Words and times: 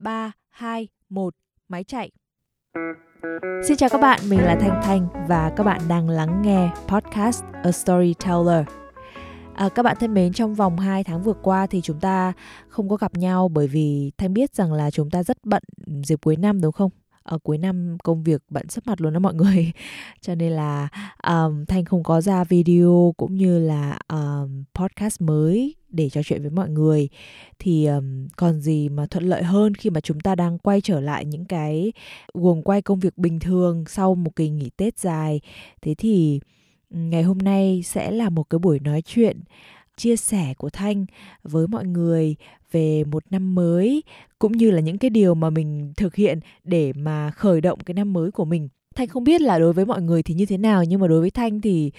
3, 0.00 0.32
2, 0.48 0.88
1, 1.08 1.34
máy 1.68 1.84
chạy. 1.84 2.10
Xin 3.68 3.76
chào 3.76 3.88
các 3.88 4.00
bạn, 4.00 4.20
mình 4.28 4.40
là 4.40 4.56
Thanh 4.60 4.80
Thanh 4.82 5.26
và 5.28 5.52
các 5.56 5.64
bạn 5.64 5.80
đang 5.88 6.08
lắng 6.08 6.42
nghe 6.42 6.70
podcast 6.88 7.44
A 7.64 7.72
Storyteller. 7.72 8.66
À, 9.54 9.68
các 9.74 9.82
bạn 9.82 9.96
thân 10.00 10.14
mến, 10.14 10.32
trong 10.32 10.54
vòng 10.54 10.78
2 10.78 11.04
tháng 11.04 11.22
vừa 11.22 11.32
qua 11.42 11.66
thì 11.66 11.80
chúng 11.80 12.00
ta 12.00 12.32
không 12.68 12.88
có 12.88 12.96
gặp 12.96 13.14
nhau 13.14 13.48
bởi 13.48 13.66
vì 13.68 14.12
Thanh 14.18 14.34
biết 14.34 14.54
rằng 14.54 14.72
là 14.72 14.90
chúng 14.90 15.10
ta 15.10 15.22
rất 15.22 15.36
bận 15.44 15.62
dịp 16.04 16.18
cuối 16.22 16.36
năm 16.36 16.60
đúng 16.60 16.72
không? 16.72 16.90
ở 17.22 17.38
cuối 17.38 17.58
năm 17.58 17.96
công 18.02 18.22
việc 18.22 18.42
bận 18.48 18.68
sắp 18.68 18.86
mặt 18.86 19.00
luôn 19.00 19.12
đó 19.12 19.18
mọi 19.18 19.34
người 19.34 19.72
cho 20.20 20.34
nên 20.34 20.52
là 20.52 20.88
um, 21.26 21.64
thanh 21.64 21.84
không 21.84 22.02
có 22.02 22.20
ra 22.20 22.44
video 22.44 23.14
cũng 23.16 23.34
như 23.34 23.58
là 23.58 23.98
um, 24.08 24.64
podcast 24.74 25.20
mới 25.20 25.74
để 25.90 26.10
trò 26.10 26.22
chuyện 26.22 26.42
với 26.42 26.50
mọi 26.50 26.70
người. 26.70 27.08
Thì 27.58 27.86
um, 27.86 28.28
còn 28.36 28.60
gì 28.60 28.88
mà 28.88 29.06
thuận 29.06 29.24
lợi 29.24 29.42
hơn 29.42 29.74
khi 29.74 29.90
mà 29.90 30.00
chúng 30.00 30.20
ta 30.20 30.34
đang 30.34 30.58
quay 30.58 30.80
trở 30.80 31.00
lại 31.00 31.24
những 31.24 31.44
cái 31.44 31.92
guồng 32.34 32.62
quay 32.62 32.82
công 32.82 33.00
việc 33.00 33.18
bình 33.18 33.40
thường 33.40 33.84
sau 33.88 34.14
một 34.14 34.36
kỳ 34.36 34.48
nghỉ 34.50 34.70
tết 34.76 34.98
dài? 34.98 35.40
Thế 35.82 35.94
thì 35.98 36.40
ngày 36.90 37.22
hôm 37.22 37.38
nay 37.38 37.82
sẽ 37.84 38.10
là 38.10 38.30
một 38.30 38.50
cái 38.50 38.58
buổi 38.58 38.80
nói 38.80 39.02
chuyện 39.02 39.40
chia 39.96 40.16
sẻ 40.16 40.54
của 40.58 40.70
thanh 40.70 41.06
với 41.42 41.68
mọi 41.68 41.86
người 41.86 42.36
về 42.72 43.04
một 43.04 43.24
năm 43.30 43.54
mới 43.54 44.02
cũng 44.38 44.52
như 44.52 44.70
là 44.70 44.80
những 44.80 44.98
cái 44.98 45.10
điều 45.10 45.34
mà 45.34 45.50
mình 45.50 45.92
thực 45.96 46.14
hiện 46.14 46.40
để 46.64 46.92
mà 46.92 47.30
khởi 47.30 47.60
động 47.60 47.78
cái 47.80 47.94
năm 47.94 48.12
mới 48.12 48.30
của 48.30 48.44
mình 48.44 48.68
thanh 48.94 49.08
không 49.08 49.24
biết 49.24 49.40
là 49.40 49.58
đối 49.58 49.72
với 49.72 49.86
mọi 49.86 50.02
người 50.02 50.22
thì 50.22 50.34
như 50.34 50.46
thế 50.46 50.58
nào 50.58 50.84
nhưng 50.84 51.00
mà 51.00 51.08
đối 51.08 51.20
với 51.20 51.30
thanh 51.30 51.60
thì 51.60 51.92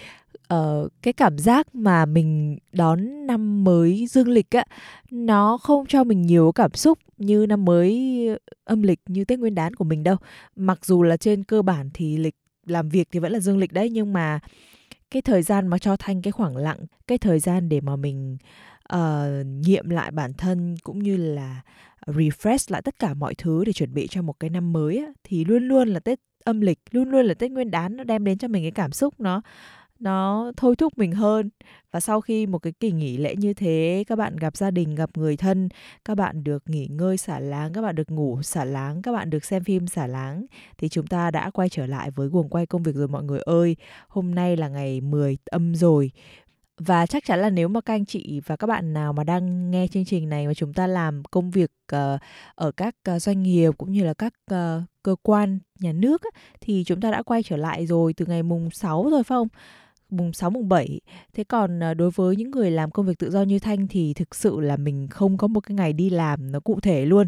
uh, 0.54 0.92
cái 1.02 1.12
cảm 1.12 1.38
giác 1.38 1.74
mà 1.74 2.06
mình 2.06 2.58
đón 2.72 3.26
năm 3.26 3.64
mới 3.64 4.06
dương 4.06 4.28
lịch 4.28 4.50
á 4.50 4.64
nó 5.10 5.58
không 5.58 5.86
cho 5.86 6.04
mình 6.04 6.22
nhiều 6.22 6.52
cảm 6.52 6.74
xúc 6.74 6.98
như 7.16 7.46
năm 7.46 7.64
mới 7.64 8.28
âm 8.64 8.82
lịch 8.82 9.00
như 9.06 9.24
tết 9.24 9.38
nguyên 9.38 9.54
đán 9.54 9.74
của 9.74 9.84
mình 9.84 10.02
đâu. 10.02 10.16
Mặc 10.56 10.84
dù 10.84 11.02
là 11.02 11.16
trên 11.16 11.44
cơ 11.44 11.62
bản 11.62 11.90
thì 11.94 12.16
lịch 12.16 12.34
làm 12.66 12.88
việc 12.88 13.08
thì 13.12 13.20
vẫn 13.20 13.32
là 13.32 13.40
dương 13.40 13.58
lịch 13.58 13.72
đấy 13.72 13.90
nhưng 13.90 14.12
mà 14.12 14.40
cái 15.10 15.22
thời 15.22 15.42
gian 15.42 15.66
mà 15.66 15.78
cho 15.78 15.96
thanh 15.96 16.22
cái 16.22 16.32
khoảng 16.32 16.56
lặng 16.56 16.78
cái 17.06 17.18
thời 17.18 17.38
gian 17.38 17.68
để 17.68 17.80
mà 17.80 17.96
mình 17.96 18.36
uh, 18.94 19.46
nghiệm 19.46 19.90
lại 19.90 20.10
bản 20.10 20.32
thân 20.32 20.76
cũng 20.82 21.02
như 21.02 21.16
là 21.16 21.62
refresh 22.06 22.72
lại 22.72 22.82
tất 22.82 22.98
cả 22.98 23.14
mọi 23.14 23.34
thứ 23.34 23.64
để 23.64 23.72
chuẩn 23.72 23.94
bị 23.94 24.06
cho 24.06 24.22
một 24.22 24.40
cái 24.40 24.50
năm 24.50 24.72
mới 24.72 24.98
á, 24.98 25.06
thì 25.24 25.44
luôn 25.44 25.68
luôn 25.68 25.88
là 25.88 26.00
tết 26.00 26.20
âm 26.44 26.60
lịch 26.60 26.78
luôn 26.90 27.10
luôn 27.10 27.26
là 27.26 27.34
tết 27.34 27.50
nguyên 27.50 27.70
đán 27.70 27.96
nó 27.96 28.04
đem 28.04 28.24
đến 28.24 28.38
cho 28.38 28.48
mình 28.48 28.64
cái 28.64 28.70
cảm 28.70 28.92
xúc 28.92 29.14
nó 29.18 29.42
nó 30.02 30.52
thôi 30.56 30.76
thúc 30.76 30.98
mình 30.98 31.12
hơn. 31.12 31.50
Và 31.90 32.00
sau 32.00 32.20
khi 32.20 32.46
một 32.46 32.58
cái 32.58 32.72
kỳ 32.80 32.92
nghỉ 32.92 33.16
lễ 33.16 33.36
như 33.36 33.54
thế, 33.54 34.04
các 34.06 34.16
bạn 34.16 34.36
gặp 34.36 34.56
gia 34.56 34.70
đình, 34.70 34.94
gặp 34.94 35.10
người 35.16 35.36
thân, 35.36 35.68
các 36.04 36.14
bạn 36.14 36.44
được 36.44 36.62
nghỉ 36.66 36.86
ngơi 36.86 37.16
xả 37.16 37.38
láng, 37.40 37.72
các 37.72 37.82
bạn 37.82 37.94
được 37.94 38.10
ngủ 38.10 38.42
xả 38.42 38.64
láng, 38.64 39.02
các 39.02 39.12
bạn 39.12 39.30
được 39.30 39.44
xem 39.44 39.64
phim 39.64 39.86
xả 39.86 40.06
láng, 40.06 40.46
thì 40.78 40.88
chúng 40.88 41.06
ta 41.06 41.30
đã 41.30 41.50
quay 41.50 41.68
trở 41.68 41.86
lại 41.86 42.10
với 42.10 42.28
guồng 42.28 42.48
quay 42.48 42.66
công 42.66 42.82
việc 42.82 42.94
rồi 42.94 43.08
mọi 43.08 43.22
người 43.24 43.40
ơi. 43.40 43.76
Hôm 44.08 44.34
nay 44.34 44.56
là 44.56 44.68
ngày 44.68 45.00
10 45.00 45.38
âm 45.44 45.74
rồi 45.74 46.10
và 46.78 47.06
chắc 47.06 47.24
chắn 47.24 47.40
là 47.40 47.50
nếu 47.50 47.68
mà 47.68 47.80
các 47.80 47.94
anh 47.94 48.04
chị 48.04 48.40
và 48.46 48.56
các 48.56 48.66
bạn 48.66 48.92
nào 48.92 49.12
mà 49.12 49.24
đang 49.24 49.70
nghe 49.70 49.86
chương 49.88 50.04
trình 50.04 50.28
này 50.28 50.46
mà 50.46 50.54
chúng 50.54 50.72
ta 50.72 50.86
làm 50.86 51.22
công 51.30 51.50
việc 51.50 51.70
uh, 51.94 52.20
ở 52.54 52.72
các 52.72 52.94
uh, 53.14 53.22
doanh 53.22 53.42
nghiệp 53.42 53.70
cũng 53.78 53.92
như 53.92 54.04
là 54.04 54.14
các 54.14 54.32
uh, 54.52 54.56
cơ 55.02 55.16
quan 55.22 55.58
nhà 55.80 55.92
nước 55.92 56.22
thì 56.60 56.84
chúng 56.86 57.00
ta 57.00 57.10
đã 57.10 57.22
quay 57.22 57.42
trở 57.42 57.56
lại 57.56 57.86
rồi 57.86 58.12
từ 58.12 58.26
ngày 58.26 58.42
mùng 58.42 58.70
6 58.70 59.10
rồi 59.10 59.24
phải 59.24 59.36
không? 59.36 59.48
mùng 60.10 60.32
6 60.32 60.50
mùng 60.50 60.68
7. 60.68 61.00
Thế 61.34 61.44
còn 61.44 61.80
đối 61.96 62.10
với 62.10 62.36
những 62.36 62.50
người 62.50 62.70
làm 62.70 62.90
công 62.90 63.06
việc 63.06 63.18
tự 63.18 63.30
do 63.30 63.42
như 63.42 63.58
Thanh 63.58 63.88
thì 63.88 64.14
thực 64.14 64.34
sự 64.34 64.60
là 64.60 64.76
mình 64.76 65.08
không 65.08 65.36
có 65.36 65.46
một 65.46 65.60
cái 65.60 65.74
ngày 65.74 65.92
đi 65.92 66.10
làm 66.10 66.52
nó 66.52 66.60
cụ 66.60 66.80
thể 66.80 67.04
luôn. 67.04 67.26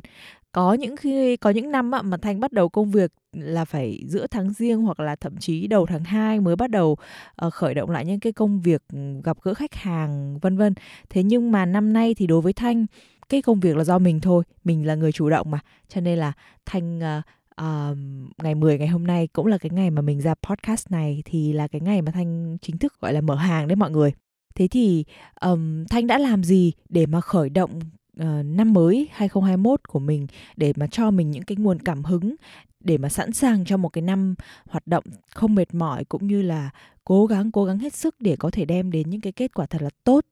Có 0.54 0.74
những 0.74 0.96
khi 0.96 1.36
có 1.36 1.50
những 1.50 1.70
năm 1.70 1.90
mà 1.90 2.16
Thanh 2.22 2.40
bắt 2.40 2.52
đầu 2.52 2.68
công 2.68 2.90
việc 2.90 3.12
là 3.32 3.64
phải 3.64 4.04
giữa 4.06 4.26
tháng 4.26 4.52
riêng 4.52 4.82
hoặc 4.82 5.00
là 5.00 5.16
thậm 5.16 5.36
chí 5.36 5.66
đầu 5.66 5.86
tháng 5.86 6.04
2 6.04 6.40
mới 6.40 6.56
bắt 6.56 6.70
đầu 6.70 6.96
ờ, 7.36 7.50
khởi 7.50 7.74
động 7.74 7.90
lại 7.90 8.04
những 8.04 8.20
cái 8.20 8.32
công 8.32 8.60
việc 8.60 8.82
ừ, 8.92 8.98
gặp 9.24 9.36
gỡ 9.42 9.54
khách 9.54 9.74
hàng 9.74 10.38
vân 10.38 10.56
vân. 10.56 10.74
Thế 11.10 11.22
nhưng 11.22 11.52
mà 11.52 11.66
năm 11.66 11.92
nay 11.92 12.14
thì 12.14 12.26
đối 12.26 12.40
với 12.40 12.52
Thanh 12.52 12.86
cái 13.28 13.42
công 13.42 13.60
việc 13.60 13.76
là 13.76 13.84
do 13.84 13.98
mình 13.98 14.20
thôi, 14.20 14.44
mình 14.64 14.86
là 14.86 14.94
người 14.94 15.12
chủ 15.12 15.30
động 15.30 15.50
mà. 15.50 15.58
Cho 15.88 16.00
nên 16.00 16.18
là 16.18 16.32
Thanh 16.66 16.98
uh, 16.98 17.98
ngày 18.42 18.54
10 18.54 18.78
ngày 18.78 18.88
hôm 18.88 19.06
nay 19.06 19.26
cũng 19.32 19.46
là 19.46 19.58
cái 19.58 19.70
ngày 19.70 19.90
mà 19.90 20.02
mình 20.02 20.20
ra 20.20 20.34
podcast 20.34 20.90
này 20.90 21.22
thì 21.24 21.52
là 21.52 21.68
cái 21.68 21.80
ngày 21.80 22.02
mà 22.02 22.12
Thanh 22.12 22.58
chính 22.62 22.78
thức 22.78 23.00
gọi 23.00 23.12
là 23.12 23.20
mở 23.20 23.34
hàng 23.34 23.68
đấy 23.68 23.76
mọi 23.76 23.90
người. 23.90 24.12
Thế 24.54 24.68
thì 24.68 25.04
um, 25.40 25.84
Thanh 25.90 26.06
đã 26.06 26.18
làm 26.18 26.44
gì 26.44 26.72
để 26.88 27.06
mà 27.06 27.20
khởi 27.20 27.48
động 27.48 27.80
uh, 28.20 28.44
năm 28.44 28.72
mới 28.72 29.08
2021 29.12 29.88
của 29.88 29.98
mình 29.98 30.26
để 30.56 30.72
mà 30.76 30.86
cho 30.86 31.10
mình 31.10 31.30
những 31.30 31.42
cái 31.42 31.56
nguồn 31.56 31.78
cảm 31.78 32.04
hứng 32.04 32.34
để 32.80 32.98
mà 32.98 33.08
sẵn 33.08 33.32
sàng 33.32 33.64
cho 33.64 33.76
một 33.76 33.88
cái 33.88 34.02
năm 34.02 34.34
hoạt 34.68 34.86
động 34.86 35.04
không 35.30 35.54
mệt 35.54 35.74
mỏi 35.74 36.04
cũng 36.04 36.26
như 36.26 36.42
là 36.42 36.70
cố 37.04 37.26
gắng 37.26 37.52
cố 37.52 37.64
gắng 37.64 37.78
hết 37.78 37.94
sức 37.94 38.14
để 38.20 38.36
có 38.36 38.50
thể 38.50 38.64
đem 38.64 38.90
đến 38.90 39.10
những 39.10 39.20
cái 39.20 39.32
kết 39.32 39.54
quả 39.54 39.66
thật 39.66 39.82
là 39.82 39.90
tốt 40.04 40.24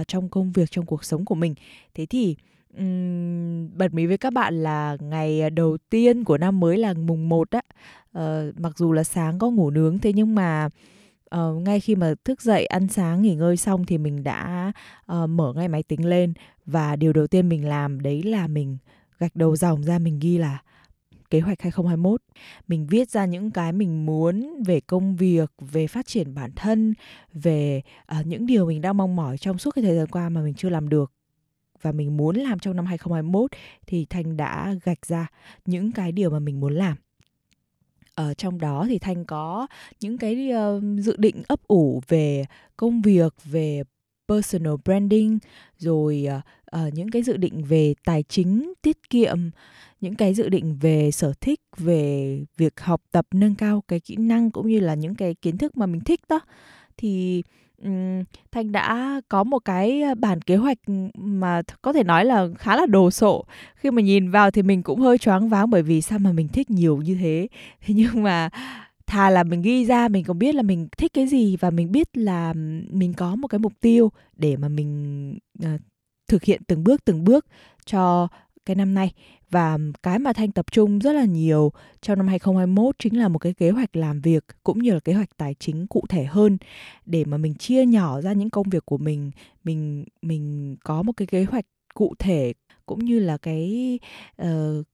uh, 0.00 0.08
trong 0.08 0.28
công 0.28 0.52
việc 0.52 0.70
trong 0.70 0.86
cuộc 0.86 1.04
sống 1.04 1.24
của 1.24 1.34
mình. 1.34 1.54
Thế 1.94 2.06
thì 2.06 2.36
um, 2.78 3.78
bật 3.78 3.94
mí 3.94 4.06
với 4.06 4.18
các 4.18 4.32
bạn 4.32 4.62
là 4.62 4.96
ngày 5.00 5.50
đầu 5.50 5.76
tiên 5.90 6.24
của 6.24 6.38
năm 6.38 6.60
mới 6.60 6.78
là 6.78 6.94
mùng 6.94 7.28
1 7.28 7.50
á. 7.50 7.60
Uh, 8.18 8.60
mặc 8.60 8.78
dù 8.78 8.92
là 8.92 9.04
sáng 9.04 9.38
có 9.38 9.50
ngủ 9.50 9.70
nướng 9.70 9.98
thế 9.98 10.12
nhưng 10.12 10.34
mà 10.34 10.66
uh, 10.66 10.72
Ờ, 11.30 11.54
ngay 11.54 11.80
khi 11.80 11.96
mà 11.96 12.14
thức 12.24 12.42
dậy 12.42 12.66
ăn 12.66 12.88
sáng 12.88 13.22
nghỉ 13.22 13.34
ngơi 13.34 13.56
xong 13.56 13.84
thì 13.86 13.98
mình 13.98 14.24
đã 14.24 14.72
uh, 15.12 15.30
mở 15.30 15.52
ngay 15.56 15.68
máy 15.68 15.82
tính 15.82 16.08
lên 16.08 16.32
và 16.66 16.96
điều 16.96 17.12
đầu 17.12 17.26
tiên 17.26 17.48
mình 17.48 17.68
làm 17.68 18.00
đấy 18.00 18.22
là 18.22 18.46
mình 18.46 18.78
gạch 19.18 19.36
đầu 19.36 19.56
dòng 19.56 19.82
ra 19.82 19.98
mình 19.98 20.18
ghi 20.18 20.38
là 20.38 20.58
kế 21.30 21.40
hoạch 21.40 21.62
2021. 21.62 22.22
Mình 22.68 22.86
viết 22.86 23.10
ra 23.10 23.24
những 23.24 23.50
cái 23.50 23.72
mình 23.72 24.06
muốn 24.06 24.62
về 24.66 24.80
công 24.80 25.16
việc, 25.16 25.52
về 25.60 25.86
phát 25.86 26.06
triển 26.06 26.34
bản 26.34 26.50
thân, 26.56 26.94
về 27.32 27.82
uh, 28.20 28.26
những 28.26 28.46
điều 28.46 28.66
mình 28.66 28.80
đang 28.80 28.96
mong 28.96 29.16
mỏi 29.16 29.38
trong 29.38 29.58
suốt 29.58 29.70
cái 29.74 29.84
thời 29.84 29.96
gian 29.96 30.06
qua 30.06 30.28
mà 30.28 30.40
mình 30.40 30.54
chưa 30.54 30.68
làm 30.68 30.88
được 30.88 31.12
và 31.82 31.92
mình 31.92 32.16
muốn 32.16 32.36
làm 32.36 32.58
trong 32.58 32.76
năm 32.76 32.86
2021 32.86 33.50
thì 33.86 34.06
Thanh 34.10 34.36
đã 34.36 34.74
gạch 34.84 35.06
ra 35.06 35.26
những 35.66 35.92
cái 35.92 36.12
điều 36.12 36.30
mà 36.30 36.38
mình 36.38 36.60
muốn 36.60 36.74
làm. 36.74 36.96
Ở 38.18 38.34
trong 38.34 38.60
đó 38.60 38.86
thì 38.88 38.98
Thanh 38.98 39.24
có 39.24 39.66
những 40.00 40.18
cái 40.18 40.50
uh, 40.52 40.82
dự 41.00 41.16
định 41.16 41.42
ấp 41.48 41.60
ủ 41.66 42.02
về 42.08 42.44
công 42.76 43.02
việc, 43.02 43.34
về 43.44 43.82
personal 44.28 44.72
branding 44.84 45.38
rồi 45.76 46.26
uh, 46.38 46.42
uh, 46.86 46.94
những 46.94 47.10
cái 47.10 47.22
dự 47.22 47.36
định 47.36 47.64
về 47.64 47.94
tài 48.04 48.22
chính 48.22 48.72
tiết 48.82 49.10
kiệm 49.10 49.50
những 50.00 50.14
cái 50.14 50.34
dự 50.34 50.48
định 50.48 50.78
về 50.80 51.10
sở 51.10 51.32
thích 51.40 51.60
về 51.76 52.44
việc 52.56 52.80
học 52.80 53.02
tập 53.12 53.26
nâng 53.30 53.54
cao 53.54 53.82
cái 53.88 54.00
kỹ 54.00 54.16
năng 54.16 54.50
cũng 54.50 54.68
như 54.68 54.80
là 54.80 54.94
những 54.94 55.14
cái 55.14 55.34
kiến 55.34 55.58
thức 55.58 55.76
mà 55.76 55.86
mình 55.86 56.00
thích 56.00 56.20
đó. 56.28 56.40
Thì 56.96 57.42
thanh 58.52 58.72
đã 58.72 59.20
có 59.28 59.44
một 59.44 59.58
cái 59.58 60.02
ờ, 60.02 60.14
bản 60.14 60.42
kế 60.42 60.56
hoạch 60.56 60.78
mà 61.14 61.62
có 61.82 61.92
thể 61.92 62.04
nói 62.04 62.24
là 62.24 62.48
khá 62.58 62.76
là 62.76 62.86
đồ 62.86 63.10
sộ. 63.10 63.44
Khi 63.76 63.90
mà 63.90 64.02
nhìn 64.02 64.30
vào 64.30 64.50
thì 64.50 64.62
mình 64.62 64.82
cũng 64.82 65.00
hơi 65.00 65.18
choáng 65.18 65.48
váng 65.48 65.70
bởi 65.70 65.82
vì 65.82 66.00
sao 66.00 66.18
mà 66.18 66.32
mình 66.32 66.48
thích 66.48 66.70
nhiều 66.70 66.96
như 66.96 67.14
thế. 67.20 67.48
Thế 67.86 67.94
nhưng 67.94 68.22
mà 68.22 68.48
thà 69.06 69.30
là 69.30 69.42
mình 69.42 69.62
ghi 69.62 69.84
ra, 69.84 70.08
mình 70.08 70.24
còn 70.24 70.38
biết 70.38 70.54
là 70.54 70.62
mình 70.62 70.88
thích 70.98 71.12
cái 71.14 71.26
gì 71.26 71.56
và 71.56 71.70
mình 71.70 71.92
biết 71.92 72.16
là 72.16 72.52
mình 72.90 73.14
có 73.16 73.36
một 73.36 73.48
cái 73.48 73.58
mục 73.58 73.72
tiêu 73.80 74.12
để 74.36 74.56
mà 74.56 74.68
mình 74.68 75.38
ờ, 75.62 75.70
thực 76.28 76.44
hiện 76.44 76.62
từng 76.66 76.84
bước 76.84 77.04
từng 77.04 77.24
bước 77.24 77.46
cho 77.86 78.28
cái 78.68 78.76
năm 78.76 78.94
nay. 78.94 79.12
Và 79.50 79.78
cái 80.02 80.18
mà 80.18 80.32
Thanh 80.32 80.52
tập 80.52 80.66
trung 80.72 80.98
rất 80.98 81.12
là 81.12 81.24
nhiều 81.24 81.72
trong 82.00 82.18
năm 82.18 82.28
2021 82.28 82.96
chính 82.98 83.18
là 83.18 83.28
một 83.28 83.38
cái 83.38 83.54
kế 83.54 83.70
hoạch 83.70 83.96
làm 83.96 84.20
việc 84.20 84.44
cũng 84.62 84.78
như 84.78 84.92
là 84.92 85.00
kế 85.00 85.12
hoạch 85.12 85.36
tài 85.36 85.54
chính 85.54 85.86
cụ 85.86 86.04
thể 86.08 86.24
hơn. 86.24 86.58
Để 87.06 87.24
mà 87.24 87.36
mình 87.36 87.54
chia 87.54 87.86
nhỏ 87.86 88.20
ra 88.20 88.32
những 88.32 88.50
công 88.50 88.68
việc 88.70 88.86
của 88.86 88.98
mình, 88.98 89.30
mình 89.64 90.04
mình 90.22 90.76
có 90.84 91.02
một 91.02 91.12
cái 91.16 91.26
kế 91.26 91.44
hoạch 91.44 91.64
cụ 91.94 92.14
thể 92.18 92.52
cũng 92.86 93.04
như 93.04 93.18
là 93.18 93.36
cái 93.36 93.98
uh, 94.42 94.48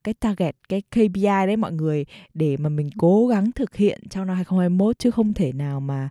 cái 0.05 0.15
target 0.15 0.56
cái 0.69 0.82
KPI 0.82 1.47
đấy 1.47 1.56
mọi 1.56 1.73
người 1.73 2.06
để 2.35 2.56
mà 2.56 2.69
mình 2.69 2.91
cố 2.99 3.26
gắng 3.26 3.53
thực 3.53 3.76
hiện 3.76 4.00
trong 4.11 4.26
năm 4.26 4.37
2021 4.37 4.99
chứ 4.99 5.11
không 5.11 5.32
thể 5.32 5.53
nào 5.53 5.81
mà 5.81 6.09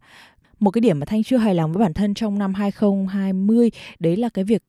một 0.59 0.71
cái 0.71 0.81
điểm 0.81 0.99
mà 0.99 1.05
Thanh 1.05 1.23
chưa 1.23 1.37
hài 1.37 1.55
lòng 1.55 1.73
với 1.73 1.81
bản 1.81 1.93
thân 1.93 2.13
trong 2.13 2.39
năm 2.39 2.53
2020 2.53 3.71
đấy 3.99 4.17
là 4.17 4.29
cái 4.29 4.45
việc 4.45 4.63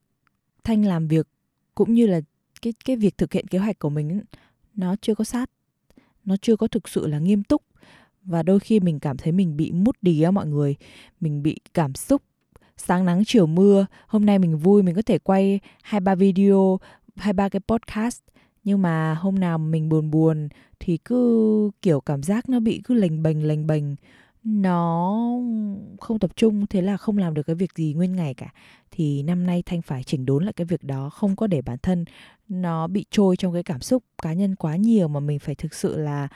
Thanh 0.63 0.85
làm 0.85 1.07
việc 1.07 1.27
cũng 1.75 1.93
như 1.93 2.07
là 2.07 2.21
cái 2.61 2.73
cái 2.85 2.95
việc 2.95 3.17
thực 3.17 3.33
hiện 3.33 3.47
kế 3.47 3.59
hoạch 3.59 3.79
của 3.79 3.89
mình 3.89 4.21
nó 4.75 4.95
chưa 5.01 5.15
có 5.15 5.23
sát. 5.23 5.49
Nó 6.25 6.35
chưa 6.41 6.55
có 6.55 6.67
thực 6.67 6.89
sự 6.89 7.07
là 7.07 7.19
nghiêm 7.19 7.43
túc. 7.43 7.61
Và 8.23 8.43
đôi 8.43 8.59
khi 8.59 8.79
mình 8.79 8.99
cảm 8.99 9.17
thấy 9.17 9.31
mình 9.31 9.57
bị 9.57 9.71
mút 9.71 9.97
đi 10.01 10.21
á 10.21 10.31
mọi 10.31 10.47
người. 10.47 10.75
Mình 11.19 11.43
bị 11.43 11.59
cảm 11.73 11.95
xúc. 11.95 12.21
Sáng 12.77 13.05
nắng, 13.05 13.23
chiều 13.25 13.47
mưa. 13.47 13.85
Hôm 14.07 14.25
nay 14.25 14.39
mình 14.39 14.57
vui, 14.57 14.83
mình 14.83 14.95
có 14.95 15.01
thể 15.01 15.19
quay 15.19 15.59
hai, 15.83 16.01
ba 16.01 16.15
video, 16.15 16.79
hai, 17.15 17.33
ba 17.33 17.49
cái 17.49 17.59
podcast. 17.67 18.21
Nhưng 18.63 18.81
mà 18.81 19.13
hôm 19.13 19.39
nào 19.39 19.57
mình 19.57 19.89
buồn 19.89 20.11
buồn 20.11 20.49
thì 20.79 20.97
cứ, 20.97 21.71
kiểu, 21.81 22.01
cảm 22.01 22.23
giác 22.23 22.49
nó 22.49 22.59
bị 22.59 22.81
cứ 22.83 22.93
lềnh 22.93 23.23
bềnh 23.23 23.47
lềnh 23.47 23.67
bềnh. 23.67 23.83
Nó 24.43 25.19
không 25.99 26.19
tập 26.19 26.31
trung, 26.35 26.65
thế 26.67 26.81
là 26.81 26.97
không 26.97 27.17
làm 27.17 27.33
được 27.33 27.43
cái 27.43 27.55
việc 27.55 27.71
gì 27.75 27.93
nguyên 27.93 28.15
ngày 28.15 28.33
cả. 28.33 28.53
Thì 28.91 29.23
năm 29.23 29.45
nay 29.45 29.63
thanh 29.65 29.81
phải 29.81 30.03
chỉnh 30.03 30.25
đốn 30.25 30.43
lại 30.43 30.53
cái 30.53 30.65
việc 30.65 30.83
đó, 30.83 31.09
không 31.09 31.35
có 31.35 31.47
để 31.47 31.61
bản 31.61 31.77
thân 31.83 32.05
nó 32.49 32.87
bị 32.87 33.05
trôi 33.09 33.37
trong 33.37 33.53
cái 33.53 33.63
cảm 33.63 33.81
xúc 33.81 34.03
cá 34.21 34.33
nhân 34.33 34.55
quá 34.55 34.75
nhiều 34.75 35.07
mà 35.07 35.19
mình 35.19 35.39
phải 35.39 35.55
thực 35.55 35.73
sự 35.73 35.97
là 35.97 36.27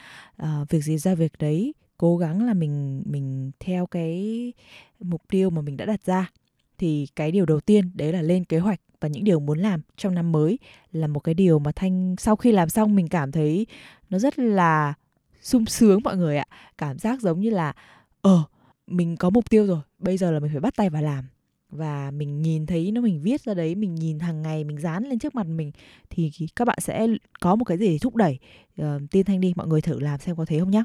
uh, 0.43 0.69
việc 0.69 0.81
gì 0.83 0.97
ra 0.97 1.15
việc 1.15 1.31
đấy 1.39 1.73
cố 1.97 2.17
gắng 2.17 2.45
là 2.45 2.53
mình 2.53 3.03
mình 3.05 3.51
theo 3.59 3.85
cái 3.85 4.53
mục 4.99 5.21
tiêu 5.27 5.49
mà 5.49 5.61
mình 5.61 5.77
đã 5.77 5.85
đặt 5.85 6.05
ra. 6.05 6.31
Thì 6.77 7.07
cái 7.15 7.31
điều 7.31 7.45
đầu 7.45 7.59
tiên 7.59 7.91
đấy 7.93 8.13
là 8.13 8.21
lên 8.21 8.43
kế 8.45 8.59
hoạch 8.59 8.79
và 9.01 9.07
những 9.07 9.23
điều 9.23 9.39
muốn 9.39 9.59
làm 9.59 9.81
trong 9.97 10.15
năm 10.15 10.31
mới 10.31 10.59
là 10.91 11.07
một 11.07 11.19
cái 11.19 11.33
điều 11.33 11.59
mà 11.59 11.71
thanh 11.71 12.15
sau 12.19 12.35
khi 12.35 12.51
làm 12.51 12.69
xong 12.69 12.95
mình 12.95 13.07
cảm 13.07 13.31
thấy 13.31 13.67
nó 14.09 14.19
rất 14.19 14.39
là 14.39 14.93
sung 15.41 15.65
sướng 15.65 15.99
mọi 16.03 16.17
người 16.17 16.37
ạ. 16.37 16.45
Cảm 16.77 16.99
giác 16.99 17.21
giống 17.21 17.39
như 17.39 17.49
là 17.49 17.73
ờ 18.21 18.43
mình 18.87 19.17
có 19.17 19.29
mục 19.29 19.49
tiêu 19.49 19.67
rồi 19.67 19.81
bây 19.99 20.17
giờ 20.17 20.31
là 20.31 20.39
mình 20.39 20.51
phải 20.51 20.61
bắt 20.61 20.75
tay 20.75 20.89
vào 20.89 21.01
làm 21.01 21.25
và 21.69 22.11
mình 22.11 22.41
nhìn 22.41 22.65
thấy 22.65 22.91
nó 22.91 23.01
mình 23.01 23.21
viết 23.21 23.41
ra 23.41 23.53
đấy 23.53 23.75
mình 23.75 23.95
nhìn 23.95 24.19
hàng 24.19 24.41
ngày 24.41 24.63
mình 24.63 24.77
dán 24.79 25.03
lên 25.03 25.19
trước 25.19 25.35
mặt 25.35 25.47
mình 25.47 25.71
thì 26.09 26.31
các 26.55 26.65
bạn 26.65 26.77
sẽ 26.81 27.07
có 27.39 27.55
một 27.55 27.65
cái 27.65 27.77
gì 27.77 27.87
để 27.87 27.97
thúc 28.01 28.15
đẩy. 28.15 28.39
Uh, 28.81 28.85
tiên 29.11 29.25
thanh 29.25 29.41
đi 29.41 29.53
mọi 29.55 29.67
người 29.67 29.81
thử 29.81 29.99
làm 29.99 30.19
xem 30.19 30.35
có 30.35 30.45
thế 30.45 30.59
không 30.59 30.71
nhá. 30.71 30.83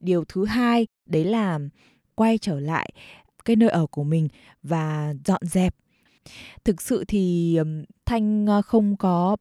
Điều 0.00 0.24
thứ 0.24 0.44
hai 0.44 0.86
đấy 1.06 1.24
là 1.24 1.58
quay 2.14 2.38
trở 2.38 2.60
lại 2.60 2.92
cái 3.44 3.56
nơi 3.56 3.68
ở 3.68 3.86
của 3.86 4.04
mình 4.04 4.28
và 4.62 5.14
dọn 5.24 5.40
dẹp. 5.44 5.74
Thực 6.64 6.82
sự 6.82 7.04
thì 7.08 7.58
thanh 8.06 8.46
ờ, 8.46 8.62
không 8.62 8.96
có 8.96 9.36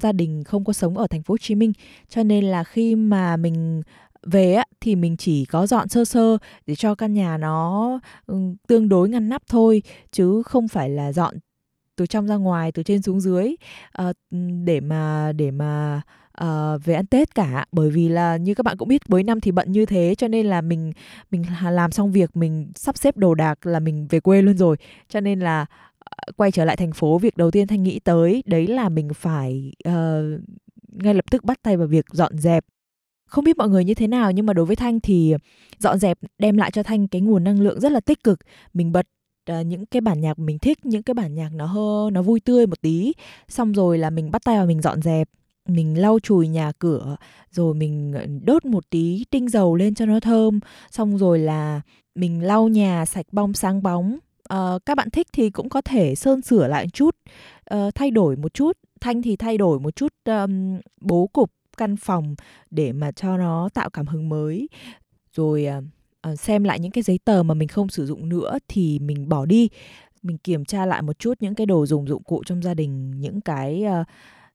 gia 0.00 0.12
đình 0.12 0.44
không 0.44 0.64
có 0.64 0.72
sống 0.72 0.98
ở 0.98 1.06
thành 1.06 1.22
phố 1.22 1.32
hồ 1.32 1.38
chí 1.38 1.54
minh 1.54 1.72
cho 2.08 2.22
nên 2.22 2.44
là 2.44 2.64
khi 2.64 2.94
mà 2.94 3.36
mình 3.36 3.82
về 4.30 4.52
á 4.54 4.64
thì 4.80 4.96
mình 4.96 5.16
chỉ 5.16 5.44
có 5.44 5.66
dọn 5.66 5.88
sơ 5.88 6.04
sơ 6.04 6.38
để 6.66 6.74
cho 6.74 6.94
căn 6.94 7.14
nhà 7.14 7.38
nó 7.38 8.00
ừ, 8.26 8.34
tương 8.68 8.88
đối 8.88 9.08
ngăn 9.08 9.28
nắp 9.28 9.42
thôi 9.48 9.82
chứ 10.12 10.42
không 10.42 10.68
phải 10.68 10.90
là 10.90 11.12
dọn 11.12 11.34
từ 11.96 12.06
trong 12.06 12.26
ra 12.26 12.36
ngoài 12.36 12.72
từ 12.72 12.82
trên 12.82 13.02
xuống 13.02 13.20
dưới. 13.20 13.54
Uh, 14.02 14.16
để 14.64 14.80
mà 14.80 15.32
để 15.32 15.50
mà 15.50 16.00
uh, 16.44 16.84
về 16.84 16.94
ăn 16.94 17.06
Tết 17.06 17.34
cả. 17.34 17.66
Bởi 17.72 17.90
vì 17.90 18.08
là 18.08 18.36
như 18.36 18.54
các 18.54 18.62
bạn 18.62 18.76
cũng 18.76 18.88
biết 18.88 19.02
cuối 19.08 19.22
năm 19.22 19.40
thì 19.40 19.50
bận 19.50 19.72
như 19.72 19.86
thế 19.86 20.14
cho 20.18 20.28
nên 20.28 20.46
là 20.46 20.60
mình 20.60 20.92
mình 21.30 21.44
làm 21.70 21.90
xong 21.90 22.12
việc 22.12 22.36
mình 22.36 22.72
sắp 22.74 22.98
xếp 22.98 23.16
đồ 23.16 23.34
đạc 23.34 23.66
là 23.66 23.80
mình 23.80 24.06
về 24.10 24.20
quê 24.20 24.42
luôn 24.42 24.56
rồi. 24.56 24.76
Cho 25.08 25.20
nên 25.20 25.40
là 25.40 25.66
uh, 26.30 26.36
quay 26.36 26.50
trở 26.50 26.64
lại 26.64 26.76
thành 26.76 26.92
phố 26.92 27.18
việc 27.18 27.36
đầu 27.36 27.50
tiên 27.50 27.66
thanh 27.66 27.82
nghĩ 27.82 27.98
tới 27.98 28.42
đấy 28.46 28.66
là 28.66 28.88
mình 28.88 29.08
phải 29.14 29.72
uh, 29.88 30.40
ngay 30.92 31.14
lập 31.14 31.24
tức 31.30 31.44
bắt 31.44 31.62
tay 31.62 31.76
vào 31.76 31.86
việc 31.86 32.04
dọn 32.12 32.38
dẹp 32.38 32.64
không 33.28 33.44
biết 33.44 33.56
mọi 33.56 33.68
người 33.68 33.84
như 33.84 33.94
thế 33.94 34.06
nào 34.06 34.30
nhưng 34.30 34.46
mà 34.46 34.52
đối 34.52 34.66
với 34.66 34.76
thanh 34.76 35.00
thì 35.00 35.34
dọn 35.78 35.98
dẹp 35.98 36.18
đem 36.38 36.56
lại 36.56 36.70
cho 36.70 36.82
thanh 36.82 37.08
cái 37.08 37.20
nguồn 37.20 37.44
năng 37.44 37.60
lượng 37.60 37.80
rất 37.80 37.92
là 37.92 38.00
tích 38.00 38.24
cực. 38.24 38.38
Mình 38.74 38.92
bật 38.92 39.06
uh, 39.52 39.66
những 39.66 39.86
cái 39.86 40.00
bản 40.00 40.20
nhạc 40.20 40.38
mình 40.38 40.58
thích 40.58 40.86
những 40.86 41.02
cái 41.02 41.14
bản 41.14 41.34
nhạc 41.34 41.50
nó 41.54 41.66
hơ 41.66 42.10
nó 42.12 42.22
vui 42.22 42.40
tươi 42.40 42.66
một 42.66 42.80
tí. 42.80 43.12
Xong 43.48 43.72
rồi 43.72 43.98
là 43.98 44.10
mình 44.10 44.30
bắt 44.30 44.44
tay 44.44 44.56
vào 44.56 44.66
mình 44.66 44.82
dọn 44.82 45.02
dẹp 45.02 45.28
mình 45.68 46.00
lau 46.00 46.18
chùi 46.22 46.48
nhà 46.48 46.72
cửa 46.78 47.16
rồi 47.50 47.74
mình 47.74 48.12
ờ, 48.12 48.26
đốt 48.44 48.64
một 48.64 48.90
tí 48.90 49.24
tinh 49.30 49.48
dầu 49.48 49.76
lên 49.76 49.94
cho 49.94 50.06
nó 50.06 50.20
thơm. 50.20 50.60
Xong 50.90 51.18
rồi 51.18 51.38
là 51.38 51.80
mình 52.14 52.42
lau 52.42 52.68
nhà 52.68 53.06
sạch 53.06 53.26
bong 53.32 53.54
sáng 53.54 53.82
bóng. 53.82 54.18
Uh, 54.54 54.86
các 54.86 54.94
bạn 54.94 55.10
thích 55.10 55.26
thì 55.32 55.50
cũng 55.50 55.68
có 55.68 55.80
thể 55.80 56.14
sơn 56.14 56.42
sửa 56.42 56.68
lại 56.68 56.84
một 56.84 56.90
chút 56.92 57.16
uh, 57.74 57.94
thay 57.94 58.10
đổi 58.10 58.36
một 58.36 58.54
chút. 58.54 58.72
Thanh 59.00 59.22
thì 59.22 59.36
thay 59.36 59.58
đổi 59.58 59.80
một 59.80 59.96
chút 59.96 60.12
um, 60.24 60.78
bố 61.00 61.26
cục 61.32 61.50
căn 61.78 61.96
phòng 61.96 62.34
để 62.70 62.92
mà 62.92 63.12
cho 63.12 63.36
nó 63.36 63.68
tạo 63.74 63.90
cảm 63.90 64.06
hứng 64.06 64.28
mới. 64.28 64.68
Rồi 65.32 65.66
uh, 65.78 66.40
xem 66.40 66.64
lại 66.64 66.80
những 66.80 66.92
cái 66.92 67.02
giấy 67.02 67.18
tờ 67.24 67.42
mà 67.42 67.54
mình 67.54 67.68
không 67.68 67.88
sử 67.88 68.06
dụng 68.06 68.28
nữa 68.28 68.58
thì 68.68 68.98
mình 68.98 69.28
bỏ 69.28 69.46
đi. 69.46 69.68
Mình 70.22 70.38
kiểm 70.38 70.64
tra 70.64 70.86
lại 70.86 71.02
một 71.02 71.18
chút 71.18 71.34
những 71.40 71.54
cái 71.54 71.66
đồ 71.66 71.86
dùng 71.86 72.08
dụng 72.08 72.22
cụ 72.22 72.42
trong 72.46 72.62
gia 72.62 72.74
đình 72.74 73.20
những 73.20 73.40
cái 73.40 73.84
uh, 74.00 74.06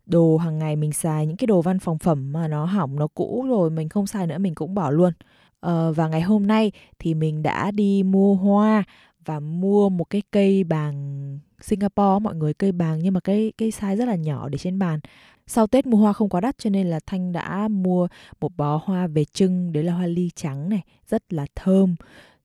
đồ 0.06 0.38
hàng 0.38 0.60
ngày 0.60 0.76
mình 0.76 0.94
xài 0.94 1.28
những 1.28 1.38
cái 1.38 1.48
đồ 1.48 1.62
văn 1.62 1.80
phòng 1.80 1.98
phẩm 1.98 2.34
mà 2.34 2.48
nó 2.48 2.66
hỏng 2.66 3.00
nó 3.00 3.08
cũ 3.08 3.46
rồi 3.50 3.70
mình 3.70 3.90
không 3.90 4.08
xài 4.08 4.28
nữa 4.28 4.38
mình 4.38 4.56
cũng 4.56 4.76
bỏ 4.76 4.90
luôn. 4.90 5.14
Ờ, 5.60 5.94
và 5.94 6.08
ngày 6.08 6.22
hôm 6.22 6.48
nay 6.48 6.72
thì 7.00 7.14
mình 7.14 7.44
đã 7.44 7.72
đi 7.72 8.04
mua 8.04 8.36
hoa 8.36 8.84
và 9.26 9.40
mua 9.40 9.90
một 9.90 10.04
cái 10.04 10.22
cây 10.32 10.64
bàng 10.64 11.40
Singapore, 11.64 12.20
mọi 12.22 12.36
người 12.36 12.54
cây 12.54 12.72
bàng 12.72 13.00
nhưng 13.00 13.14
mà 13.14 13.20
cái 13.20 13.54
cây 13.58 13.70
size 13.70 13.96
rất 13.96 14.06
là 14.06 14.16
nhỏ 14.16 14.50
để 14.50 14.58
trên 14.58 14.80
bàn. 14.80 15.00
Sau 15.48 15.68
Tết 15.68 15.86
mua 15.86 15.98
hoa 15.98 16.14
không 16.14 16.30
quá 16.30 16.42
đắt 16.42 16.58
cho 16.58 16.70
nên 16.70 16.88
là 16.88 17.00
Thanh 17.06 17.32
đã 17.32 17.68
mua 17.68 18.08
một 18.42 18.58
bó 18.58 18.82
hoa 18.86 19.08
về 19.08 19.26
trưng, 19.26 19.74
đấy 19.74 19.84
là 19.84 19.94
hoa 19.94 20.08
ly 20.08 20.30
trắng 20.36 20.70
này, 20.70 20.82
rất 21.08 21.34
là 21.34 21.46
thơm. 21.56 21.96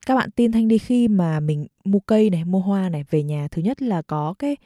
Các 0.06 0.15
bạn 0.15 0.31
tin 0.31 0.53
Thanh 0.53 0.69
đi 0.69 0.79
khi 0.79 1.09
mà 1.09 1.41
mình 1.41 1.67
mua 1.85 2.00
cây 2.00 2.31
này, 2.31 2.44
mua 2.44 2.61
hoa 2.61 2.88
này, 2.88 3.05
về 3.11 3.23
nhà 3.23 3.49
thứ 3.50 3.62
nhất 3.62 3.82
là 3.82 4.03
có 4.03 4.35
cái 4.38 4.56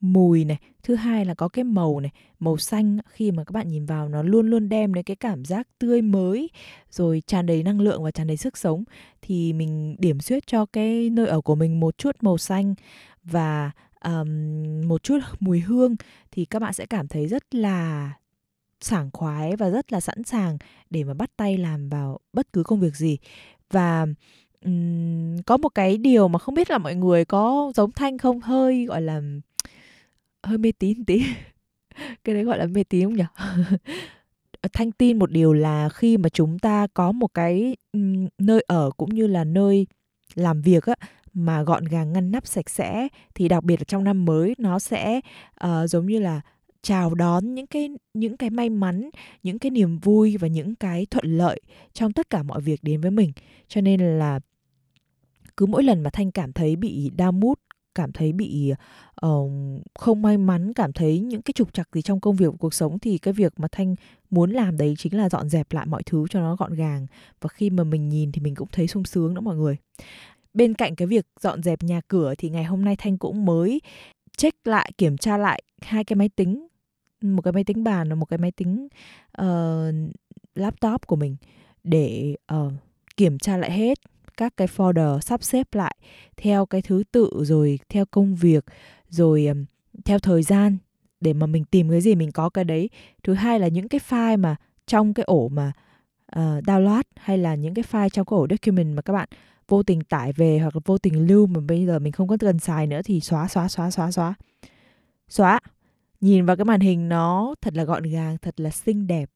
mùi 0.00 0.44
này, 0.44 0.58
thứ 0.82 0.94
hai 0.94 1.24
là 1.24 1.34
có 1.34 1.48
cái 1.48 1.64
màu 1.64 2.00
này, 2.00 2.10
màu 2.38 2.56
xanh. 2.56 2.98
Khi 3.08 3.30
mà 3.30 3.44
các 3.44 3.52
bạn 3.52 3.68
nhìn 3.68 3.86
vào 3.86 4.08
nó 4.08 4.22
luôn 4.22 4.50
luôn 4.50 4.68
đem 4.68 4.94
đến 4.94 5.04
cái 5.04 5.16
cảm 5.16 5.44
giác 5.44 5.68
tươi 5.78 6.02
mới, 6.02 6.50
rồi 6.90 7.22
tràn 7.26 7.46
đầy 7.46 7.62
năng 7.62 7.80
lượng 7.80 8.02
và 8.02 8.10
tràn 8.10 8.26
đầy 8.26 8.36
sức 8.36 8.56
sống. 8.56 8.84
Thì 9.22 9.52
mình 9.52 9.96
điểm 9.98 10.20
xuyết 10.20 10.46
cho 10.46 10.66
cái 10.66 11.10
nơi 11.10 11.26
ở 11.26 11.40
của 11.40 11.54
mình 11.54 11.80
một 11.80 11.98
chút 11.98 12.16
màu 12.20 12.38
xanh 12.38 12.74
và 13.24 13.70
um, 14.04 14.88
một 14.88 15.02
chút 15.02 15.18
mùi 15.40 15.60
hương 15.60 15.96
thì 16.30 16.44
các 16.44 16.58
bạn 16.58 16.72
sẽ 16.72 16.86
cảm 16.86 17.08
thấy 17.08 17.28
rất 17.28 17.54
là 17.54 18.12
sảng 18.80 19.10
khoái 19.12 19.56
và 19.56 19.70
rất 19.70 19.92
là 19.92 20.00
sẵn 20.00 20.24
sàng 20.24 20.58
để 20.90 21.04
mà 21.04 21.14
bắt 21.14 21.30
tay 21.36 21.58
làm 21.58 21.88
vào 21.88 22.18
bất 22.32 22.52
cứ 22.52 22.62
công 22.62 22.80
việc 22.80 22.96
gì. 22.96 23.18
Và 23.70 24.06
um, 24.64 25.36
có 25.46 25.56
một 25.56 25.68
cái 25.68 25.96
điều 25.98 26.28
mà 26.28 26.38
không 26.38 26.54
biết 26.54 26.70
là 26.70 26.78
mọi 26.78 26.94
người 26.94 27.24
có 27.24 27.72
giống 27.74 27.92
thanh 27.92 28.18
không? 28.18 28.40
Hơi 28.40 28.84
gọi 28.84 29.02
là 29.02 29.20
hơi 30.42 30.58
mê 30.58 30.72
tín 30.78 31.04
tí. 31.04 31.22
Cái 32.24 32.34
đấy 32.34 32.44
gọi 32.44 32.58
là 32.58 32.66
mê 32.66 32.84
tín 32.84 33.04
không 33.04 33.16
nhỉ? 33.16 33.24
Ờ, 34.62 34.68
thanh 34.72 34.92
tin 34.92 35.18
một 35.18 35.30
điều 35.30 35.52
là 35.52 35.88
khi 35.88 36.16
mà 36.16 36.28
chúng 36.28 36.58
ta 36.58 36.86
có 36.94 37.12
một 37.12 37.34
cái 37.34 37.76
nơi 38.38 38.64
ở 38.66 38.90
cũng 38.96 39.14
như 39.14 39.26
là 39.26 39.44
nơi 39.44 39.86
làm 40.34 40.62
việc 40.62 40.84
á 40.84 40.94
mà 41.34 41.62
gọn 41.62 41.84
gàng 41.84 42.12
ngăn 42.12 42.30
nắp 42.30 42.46
sạch 42.46 42.70
sẽ 42.70 43.08
thì 43.34 43.48
đặc 43.48 43.64
biệt 43.64 43.80
là 43.80 43.84
trong 43.84 44.04
năm 44.04 44.24
mới 44.24 44.54
nó 44.58 44.78
sẽ 44.78 45.20
uh, 45.64 45.68
giống 45.90 46.06
như 46.06 46.18
là 46.18 46.40
chào 46.82 47.14
đón 47.14 47.54
những 47.54 47.66
cái 47.66 47.90
những 48.14 48.36
cái 48.36 48.50
may 48.50 48.70
mắn, 48.70 49.10
những 49.42 49.58
cái 49.58 49.70
niềm 49.70 49.98
vui 49.98 50.36
và 50.36 50.48
những 50.48 50.74
cái 50.74 51.06
thuận 51.10 51.26
lợi 51.38 51.60
trong 51.92 52.12
tất 52.12 52.30
cả 52.30 52.42
mọi 52.42 52.60
việc 52.60 52.84
đến 52.84 53.00
với 53.00 53.10
mình. 53.10 53.32
Cho 53.68 53.80
nên 53.80 54.00
là 54.18 54.40
cứ 55.56 55.66
mỗi 55.66 55.82
lần 55.82 56.02
mà 56.02 56.10
thanh 56.10 56.30
cảm 56.30 56.52
thấy 56.52 56.76
bị 56.76 57.10
đau 57.16 57.32
mút 57.32 57.58
cảm 57.94 58.12
thấy 58.12 58.32
bị 58.32 58.72
uh, 59.26 59.50
không 59.94 60.22
may 60.22 60.38
mắn 60.38 60.72
cảm 60.72 60.92
thấy 60.92 61.20
những 61.20 61.42
cái 61.42 61.52
trục 61.52 61.72
trặc 61.72 61.88
gì 61.92 62.02
trong 62.02 62.20
công 62.20 62.36
việc 62.36 62.46
và 62.46 62.56
cuộc 62.58 62.74
sống 62.74 62.98
thì 62.98 63.18
cái 63.18 63.34
việc 63.34 63.60
mà 63.60 63.68
thanh 63.72 63.94
muốn 64.30 64.50
làm 64.50 64.76
đấy 64.76 64.94
chính 64.98 65.16
là 65.16 65.28
dọn 65.28 65.48
dẹp 65.48 65.72
lại 65.72 65.86
mọi 65.86 66.02
thứ 66.02 66.24
cho 66.30 66.40
nó 66.40 66.56
gọn 66.56 66.74
gàng 66.74 67.06
và 67.40 67.48
khi 67.48 67.70
mà 67.70 67.84
mình 67.84 68.08
nhìn 68.08 68.32
thì 68.32 68.40
mình 68.40 68.54
cũng 68.54 68.68
thấy 68.72 68.86
sung 68.86 69.04
sướng 69.04 69.34
đó 69.34 69.40
mọi 69.40 69.56
người 69.56 69.76
bên 70.54 70.74
cạnh 70.74 70.94
cái 70.94 71.06
việc 71.06 71.26
dọn 71.40 71.62
dẹp 71.62 71.82
nhà 71.82 72.00
cửa 72.08 72.34
thì 72.38 72.48
ngày 72.48 72.64
hôm 72.64 72.84
nay 72.84 72.96
thanh 72.96 73.18
cũng 73.18 73.44
mới 73.44 73.80
check 74.36 74.66
lại 74.66 74.92
kiểm 74.98 75.18
tra 75.18 75.36
lại 75.36 75.62
hai 75.82 76.04
cái 76.04 76.16
máy 76.16 76.28
tính 76.28 76.66
một 77.22 77.42
cái 77.42 77.52
máy 77.52 77.64
tính 77.64 77.84
bàn 77.84 78.08
và 78.08 78.14
một 78.14 78.24
cái 78.24 78.38
máy 78.38 78.50
tính 78.50 78.88
uh, 79.42 79.94
laptop 80.54 81.06
của 81.06 81.16
mình 81.16 81.36
để 81.84 82.36
uh, 82.54 82.72
kiểm 83.16 83.38
tra 83.38 83.56
lại 83.56 83.72
hết 83.72 83.98
các 84.36 84.56
cái 84.56 84.68
folder 84.76 85.20
sắp 85.20 85.42
xếp 85.42 85.74
lại 85.74 85.96
theo 86.36 86.66
cái 86.66 86.82
thứ 86.82 87.02
tự 87.12 87.30
rồi 87.44 87.78
theo 87.88 88.04
công 88.06 88.34
việc 88.34 88.64
rồi 89.08 89.46
um, 89.46 89.64
theo 90.04 90.18
thời 90.18 90.42
gian 90.42 90.76
để 91.20 91.32
mà 91.32 91.46
mình 91.46 91.64
tìm 91.64 91.90
cái 91.90 92.00
gì 92.00 92.14
mình 92.14 92.32
có 92.32 92.48
cái 92.48 92.64
đấy. 92.64 92.90
Thứ 93.22 93.34
hai 93.34 93.60
là 93.60 93.68
những 93.68 93.88
cái 93.88 94.00
file 94.08 94.38
mà 94.38 94.56
trong 94.86 95.14
cái 95.14 95.24
ổ 95.24 95.48
mà 95.48 95.72
uh, 96.36 96.64
download 96.64 97.02
hay 97.16 97.38
là 97.38 97.54
những 97.54 97.74
cái 97.74 97.84
file 97.90 98.08
trong 98.08 98.26
cái 98.26 98.36
ổ 98.36 98.46
document 98.50 98.96
mà 98.96 99.02
các 99.02 99.12
bạn 99.12 99.28
vô 99.72 99.82
tình 99.82 100.00
tải 100.00 100.32
về 100.32 100.58
hoặc 100.58 100.76
là 100.76 100.80
vô 100.84 100.98
tình 100.98 101.26
lưu 101.26 101.46
mà 101.46 101.60
bây 101.60 101.86
giờ 101.86 101.98
mình 101.98 102.12
không 102.12 102.28
có 102.28 102.36
cần 102.40 102.58
xài 102.58 102.86
nữa 102.86 103.00
thì 103.04 103.20
xóa 103.20 103.48
xóa 103.48 103.68
xóa 103.68 103.90
xóa 103.90 104.10
xóa. 104.10 104.34
Xóa. 105.28 105.60
Nhìn 106.20 106.46
vào 106.46 106.56
cái 106.56 106.64
màn 106.64 106.80
hình 106.80 107.08
nó 107.08 107.54
thật 107.60 107.74
là 107.74 107.84
gọn 107.84 108.02
gàng 108.02 108.38
thật 108.42 108.60
là 108.60 108.70
xinh 108.70 109.06
đẹp. 109.06 109.30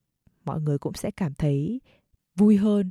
Mọi 0.44 0.60
người 0.60 0.78
cũng 0.78 0.94
sẽ 0.94 1.10
cảm 1.10 1.34
thấy 1.34 1.80
vui 2.34 2.56
hơn 2.56 2.90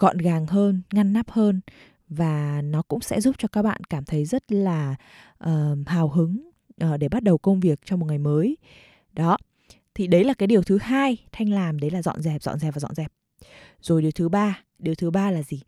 gọn 0.00 0.18
gàng 0.18 0.46
hơn 0.46 0.82
ngăn 0.92 1.12
nắp 1.12 1.30
hơn. 1.30 1.60
Và 2.08 2.62
nó 2.64 2.82
cũng 2.82 3.00
sẽ 3.00 3.20
giúp 3.20 3.34
cho 3.38 3.48
các 3.48 3.62
bạn 3.62 3.80
cảm 3.90 4.04
thấy 4.04 4.24
rất 4.24 4.52
là 4.52 4.96
uh, 5.44 5.50
hào 5.86 6.08
hứng 6.08 6.50
uh, 6.84 6.98
để 6.98 7.08
bắt 7.08 7.22
đầu 7.22 7.38
công 7.38 7.60
việc 7.60 7.80
trong 7.84 8.00
một 8.00 8.06
ngày 8.06 8.18
mới. 8.18 8.56
Đó. 9.12 9.36
Thì 9.94 10.06
đấy 10.06 10.24
là 10.24 10.34
cái 10.34 10.46
điều 10.46 10.62
thứ 10.62 10.78
hai 10.78 11.16
thanh 11.32 11.50
làm 11.50 11.78
đấy 11.78 11.90
là 11.90 12.02
dọn 12.02 12.22
dẹp 12.22 12.42
dọn 12.42 12.58
dẹp 12.58 12.74
và 12.74 12.80
dọn 12.80 12.94
dẹp. 12.94 13.12
Rồi 13.80 14.02
điều 14.02 14.10
thứ 14.10 14.28
ba 14.28 14.62
điều 14.78 14.94
thứ 14.94 15.10
ba 15.10 15.30
là 15.30 15.42
gì? 15.42 15.62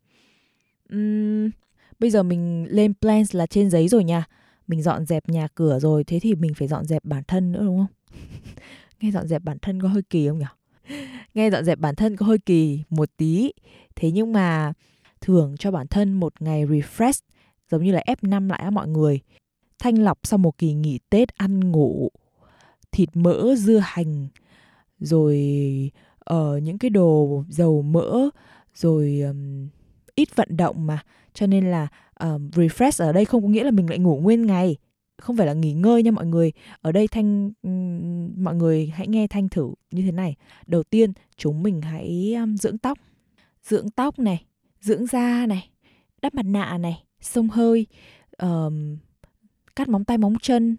Um, 0.93 1.51
bây 1.99 2.11
giờ 2.11 2.23
mình 2.23 2.67
lên 2.71 2.93
plans 3.01 3.35
là 3.35 3.47
trên 3.47 3.71
giấy 3.71 3.89
rồi 3.89 4.05
nha. 4.05 4.25
Mình 4.67 4.83
dọn 4.83 5.07
dẹp 5.07 5.29
nhà 5.29 5.49
cửa 5.55 5.79
rồi 5.79 6.05
thế 6.05 6.21
thì 6.21 6.35
mình 6.35 6.55
phải 6.55 6.69
dọn 6.69 6.85
dẹp 6.87 7.05
bản 7.05 7.23
thân 7.29 7.53
nữa 7.53 7.63
đúng 7.65 7.79
không? 7.79 8.21
Nghe 9.01 9.11
dọn 9.11 9.29
dẹp 9.29 9.43
bản 9.43 9.59
thân 9.63 9.83
có 9.83 9.89
hơi 9.89 10.03
kỳ 10.03 10.29
không 10.29 10.39
nhỉ? 10.39 10.97
Nghe 11.35 11.51
dọn 11.51 11.65
dẹp 11.65 11.79
bản 11.79 11.95
thân 11.95 12.17
có 12.17 12.27
hơi 12.27 12.39
kỳ 12.39 12.83
một 12.91 13.09
tí. 13.17 13.53
Thế 13.97 14.11
nhưng 14.11 14.33
mà 14.33 14.73
thưởng 15.21 15.57
cho 15.59 15.71
bản 15.71 15.87
thân 15.87 16.13
một 16.13 16.43
ngày 16.43 16.67
refresh 16.67 17.21
giống 17.71 17.85
như 17.85 17.93
là 17.93 18.03
F5 18.07 18.49
lại 18.49 18.61
á 18.61 18.71
mọi 18.71 18.89
người. 18.89 19.21
Thanh 19.79 20.03
lọc 20.03 20.19
sau 20.23 20.39
một 20.39 20.59
kỳ 20.59 20.73
nghỉ 20.73 20.99
Tết 21.11 21.29
ăn 21.37 21.73
ngủ 21.73 22.11
thịt 22.93 23.09
mỡ 23.15 23.55
dưa 23.57 23.81
hành 23.83 24.29
rồi 25.01 25.37
uh, 26.35 26.63
những 26.63 26.79
cái 26.79 26.91
đồ 26.91 27.45
dầu 27.49 27.83
mỡ 27.83 28.29
rồi 28.75 29.21
um, 29.21 29.69
ít 30.19 30.37
vận 30.37 30.57
động 30.57 30.87
mà. 30.87 31.03
Cho 31.35 31.47
nên 31.47 31.71
là 31.71 31.89
um, 32.21 32.51
refresh 32.51 33.05
ở 33.05 33.13
đây 33.13 33.25
không 33.25 33.43
có 33.43 33.49
nghĩa 33.49 33.65
là 33.65 33.71
mình 33.71 33.91
lại 33.91 33.99
ngủ 33.99 34.17
nguyên 34.23 34.47
ngày. 34.47 34.77
Không 35.19 35.37
phải 35.37 35.47
là 35.47 35.53
nghỉ 35.53 35.73
ngơi 35.73 36.03
nha 36.03 36.11
mọi 36.11 36.27
người. 36.27 36.53
Ở 36.81 36.93
đây 36.93 37.09
thanh 37.09 37.51
um, 37.63 38.45
mọi 38.45 38.55
người 38.55 38.93
hãy 38.95 39.07
nghe 39.09 39.27
thanh 39.27 39.49
thử 39.49 39.71
như 39.91 40.03
thế 40.03 40.13
này. 40.13 40.35
Đầu 40.67 40.83
tiên 40.83 41.13
chúng 41.37 41.63
mình 41.63 41.83
hãy 41.83 42.35
um, 42.35 42.57
dưỡng 42.57 42.79
tóc. 42.79 42.99
Dưỡng 43.63 43.91
tóc 43.91 44.19
này 44.19 44.45
dưỡng 44.81 45.07
da 45.07 45.47
này 45.47 45.71
đắp 46.23 46.35
mặt 46.35 46.47
nạ 46.47 46.79
này 46.79 47.05
sông 47.21 47.49
hơi 47.49 47.87
um, 48.39 48.97
cắt 49.77 49.89
móng 49.89 50.05
tay 50.05 50.19
móng 50.19 50.35
chân. 50.43 50.77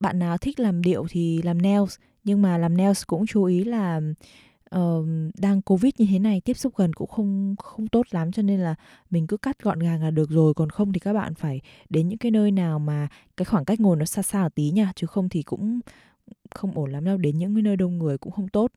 Bạn 0.00 0.18
nào 0.18 0.38
thích 0.38 0.60
làm 0.60 0.82
điệu 0.82 1.06
thì 1.10 1.42
làm 1.42 1.62
nails 1.62 1.96
nhưng 2.24 2.42
mà 2.42 2.58
làm 2.58 2.76
nails 2.76 3.02
cũng 3.06 3.26
chú 3.26 3.44
ý 3.44 3.64
là 3.64 4.00
uh, 4.76 5.06
đang 5.38 5.62
covid 5.62 5.92
như 5.98 6.06
thế 6.10 6.18
này 6.18 6.40
tiếp 6.40 6.54
xúc 6.54 6.72
gần 6.76 6.92
cũng 6.92 7.08
không 7.08 7.54
không 7.58 7.86
tốt 7.86 8.06
lắm 8.10 8.32
cho 8.32 8.42
nên 8.42 8.60
là 8.60 8.74
mình 9.10 9.26
cứ 9.26 9.36
cắt 9.36 9.62
gọn 9.62 9.78
gàng 9.78 10.02
là 10.02 10.10
được 10.10 10.30
rồi. 10.30 10.54
Còn 10.54 10.70
không 10.70 10.92
thì 10.92 11.00
các 11.00 11.12
bạn 11.12 11.34
phải 11.34 11.60
đến 11.88 12.08
những 12.08 12.18
cái 12.18 12.30
nơi 12.30 12.50
nào 12.50 12.78
mà 12.78 13.08
cái 13.36 13.44
khoảng 13.44 13.64
cách 13.64 13.80
ngồi 13.80 13.96
nó 13.96 14.04
xa 14.04 14.22
xa 14.22 14.42
một 14.42 14.54
tí 14.54 14.70
nha 14.70 14.92
chứ 14.96 15.06
không 15.06 15.28
thì 15.28 15.42
cũng 15.42 15.80
không 16.54 16.72
ổn 16.74 16.92
lắm 16.92 17.04
đâu. 17.04 17.16
Đến 17.16 17.38
những 17.38 17.54
cái 17.54 17.62
nơi 17.62 17.76
đông 17.76 17.98
người 17.98 18.18
cũng 18.18 18.32
không 18.32 18.48
tốt. 18.48 18.72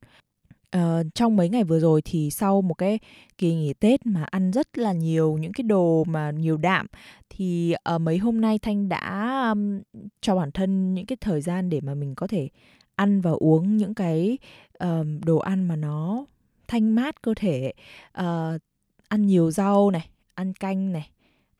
Uh, 0.77 1.05
trong 1.15 1.35
mấy 1.35 1.49
ngày 1.49 1.63
vừa 1.63 1.79
rồi 1.79 2.01
thì 2.05 2.29
sau 2.31 2.61
một 2.61 2.73
cái 2.73 2.99
kỳ 3.37 3.55
nghỉ 3.55 3.73
Tết 3.73 4.05
mà 4.05 4.23
ăn 4.23 4.51
rất 4.51 4.77
là 4.77 4.93
nhiều 4.93 5.37
những 5.37 5.53
cái 5.53 5.63
đồ 5.63 6.03
mà 6.03 6.31
nhiều 6.31 6.57
đạm 6.57 6.85
thì 7.29 7.73
ở 7.83 7.95
uh, 7.95 8.01
mấy 8.01 8.17
hôm 8.17 8.41
nay 8.41 8.59
Thanh 8.59 8.89
đã 8.89 9.39
um, 9.49 9.79
cho 10.21 10.35
bản 10.35 10.51
thân 10.51 10.93
những 10.93 11.05
cái 11.05 11.17
thời 11.21 11.41
gian 11.41 11.69
để 11.69 11.81
mà 11.81 11.93
mình 11.93 12.15
có 12.15 12.27
thể 12.27 12.49
ăn 13.01 13.21
và 13.21 13.31
uống 13.31 13.77
những 13.77 13.93
cái 13.93 14.37
um, 14.79 15.21
đồ 15.25 15.37
ăn 15.37 15.67
mà 15.67 15.75
nó 15.75 16.25
thanh 16.67 16.95
mát 16.95 17.21
cơ 17.21 17.33
thể 17.35 17.73
uh, 18.19 18.61
ăn 19.07 19.25
nhiều 19.25 19.51
rau 19.51 19.91
này 19.91 20.09
ăn 20.33 20.53
canh 20.53 20.91
này 20.91 21.09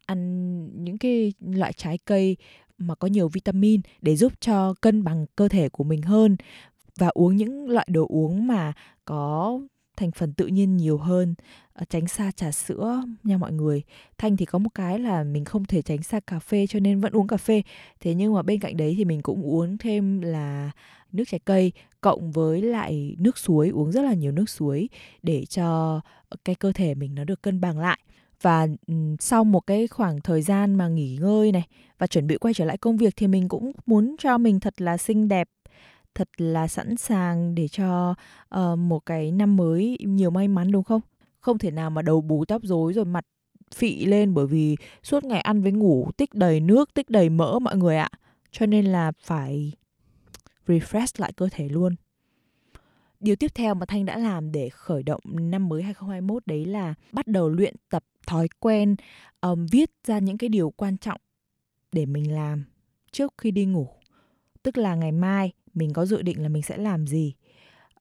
ăn 0.06 0.84
những 0.84 0.98
cái 0.98 1.34
loại 1.40 1.74
trái 1.74 1.98
cây 2.06 2.38
mà 2.78 2.96
có 2.96 3.08
nhiều 3.08 3.28
vitamin 3.28 3.82
để 4.02 4.16
giúp 4.16 4.34
cho 4.40 4.74
cân 4.82 5.04
bằng 5.04 5.26
cơ 5.36 5.48
thể 5.48 5.70
của 5.70 5.84
mình 5.84 6.02
hơn 6.02 6.38
và 6.98 7.08
uống 7.08 7.36
những 7.36 7.70
loại 7.70 7.88
đồ 7.90 8.06
uống 8.10 8.48
mà 8.48 8.74
có 9.06 9.60
thành 9.98 10.12
phần 10.12 10.34
tự 10.34 10.48
nhiên 10.48 10.78
nhiều 10.78 10.98
hơn 10.98 11.36
ờ, 11.74 11.86
tránh 11.90 12.08
xa 12.08 12.32
trà 12.32 12.52
sữa 12.52 13.04
nha 13.24 13.38
mọi 13.38 13.52
người. 13.52 13.84
Thanh 14.18 14.38
thì 14.38 14.46
có 14.46 14.60
một 14.60 14.70
cái 14.76 15.00
là 15.00 15.24
mình 15.24 15.46
không 15.46 15.66
thể 15.66 15.82
tránh 15.82 16.04
xa 16.04 16.20
cà 16.20 16.40
phê 16.40 16.68
cho 16.68 16.80
nên 16.80 17.02
vẫn 17.02 17.14
uống 17.14 17.28
cà 17.28 17.38
phê. 17.38 17.62
Thế 18.00 18.14
nhưng 18.14 18.34
mà 18.34 18.42
bên 18.42 18.60
cạnh 18.60 18.78
đấy 18.78 18.96
thì 18.98 19.06
mình 19.06 19.22
cũng 19.22 19.44
uống 19.44 19.78
thêm 19.78 20.22
là 20.22 20.72
nước 21.12 21.24
trái 21.28 21.40
cây 21.46 21.72
cộng 22.02 22.32
với 22.32 22.62
lại 22.62 23.16
nước 23.20 23.38
suối, 23.38 23.70
uống 23.70 23.92
rất 23.92 24.02
là 24.02 24.14
nhiều 24.14 24.32
nước 24.32 24.50
suối 24.50 24.90
để 25.24 25.46
cho 25.46 26.02
cái 26.46 26.56
cơ 26.56 26.72
thể 26.72 26.96
mình 26.96 27.16
nó 27.16 27.24
được 27.24 27.42
cân 27.42 27.62
bằng 27.62 27.80
lại. 27.80 28.00
Và 28.42 28.68
ừ, 28.88 28.94
sau 29.20 29.44
một 29.44 29.60
cái 29.60 29.88
khoảng 29.88 30.22
thời 30.22 30.42
gian 30.42 30.76
mà 30.76 30.88
nghỉ 30.88 31.18
ngơi 31.22 31.52
này 31.52 31.68
và 31.98 32.08
chuẩn 32.08 32.28
bị 32.28 32.38
quay 32.38 32.54
trở 32.54 32.66
lại 32.66 32.78
công 32.78 32.98
việc 32.98 33.14
thì 33.18 33.28
mình 33.28 33.50
cũng 33.50 33.72
muốn 33.86 34.16
cho 34.20 34.38
mình 34.38 34.60
thật 34.60 34.82
là 34.82 34.98
xinh 34.98 35.28
đẹp 35.28 35.48
thật 36.16 36.30
là 36.38 36.68
sẵn 36.68 36.98
sàng 36.98 37.56
để 37.56 37.68
cho 37.68 38.16
uh, 38.56 38.80
một 38.80 39.06
cái 39.06 39.32
năm 39.32 39.58
mới 39.58 39.98
nhiều 40.00 40.30
may 40.30 40.48
mắn 40.48 40.72
đúng 40.72 40.84
không? 40.84 41.02
Không 41.40 41.58
thể 41.58 41.72
nào 41.72 41.90
mà 41.90 42.02
đầu 42.02 42.22
bù 42.22 42.46
tóc 42.46 42.62
rối 42.64 42.94
rồi 42.94 43.06
mặt 43.06 43.26
phị 43.76 44.06
lên 44.06 44.34
bởi 44.34 44.48
vì 44.48 44.78
suốt 45.04 45.24
ngày 45.24 45.42
ăn 45.42 45.62
với 45.62 45.72
ngủ 45.72 46.12
tích 46.18 46.34
đầy 46.34 46.60
nước, 46.60 46.94
tích 46.94 47.10
đầy 47.10 47.30
mỡ 47.30 47.60
mọi 47.60 47.78
người 47.78 47.98
ạ. 47.98 48.10
Cho 48.52 48.66
nên 48.66 48.86
là 48.86 49.12
phải 49.24 49.72
refresh 50.68 51.14
lại 51.18 51.34
cơ 51.34 51.50
thể 51.52 51.70
luôn. 51.70 51.96
Điều 53.20 53.36
tiếp 53.36 53.52
theo 53.56 53.74
mà 53.74 53.86
Thanh 53.86 54.06
đã 54.06 54.18
làm 54.18 54.52
để 54.52 54.70
khởi 54.70 55.04
động 55.04 55.22
năm 55.26 55.70
mới 55.70 55.84
2021 55.84 56.48
đấy 56.48 56.66
là 56.66 56.94
bắt 57.12 57.28
đầu 57.28 57.50
luyện 57.50 57.76
tập 57.90 58.04
thói 58.28 58.48
quen 58.60 58.96
um, 59.42 59.66
viết 59.72 59.92
ra 60.08 60.20
những 60.20 60.38
cái 60.38 60.50
điều 60.50 60.70
quan 60.70 60.98
trọng 60.98 61.22
để 61.92 62.06
mình 62.06 62.34
làm 62.34 62.64
trước 63.12 63.34
khi 63.38 63.52
đi 63.52 63.66
ngủ. 63.66 63.88
Tức 64.64 64.78
là 64.78 64.96
ngày 64.96 65.12
mai 65.12 65.52
mình 65.74 65.94
có 65.94 66.06
dự 66.06 66.22
định 66.22 66.44
là 66.44 66.50
mình 66.50 66.64
sẽ 66.64 66.78
làm 66.78 67.08
gì? 67.08 67.34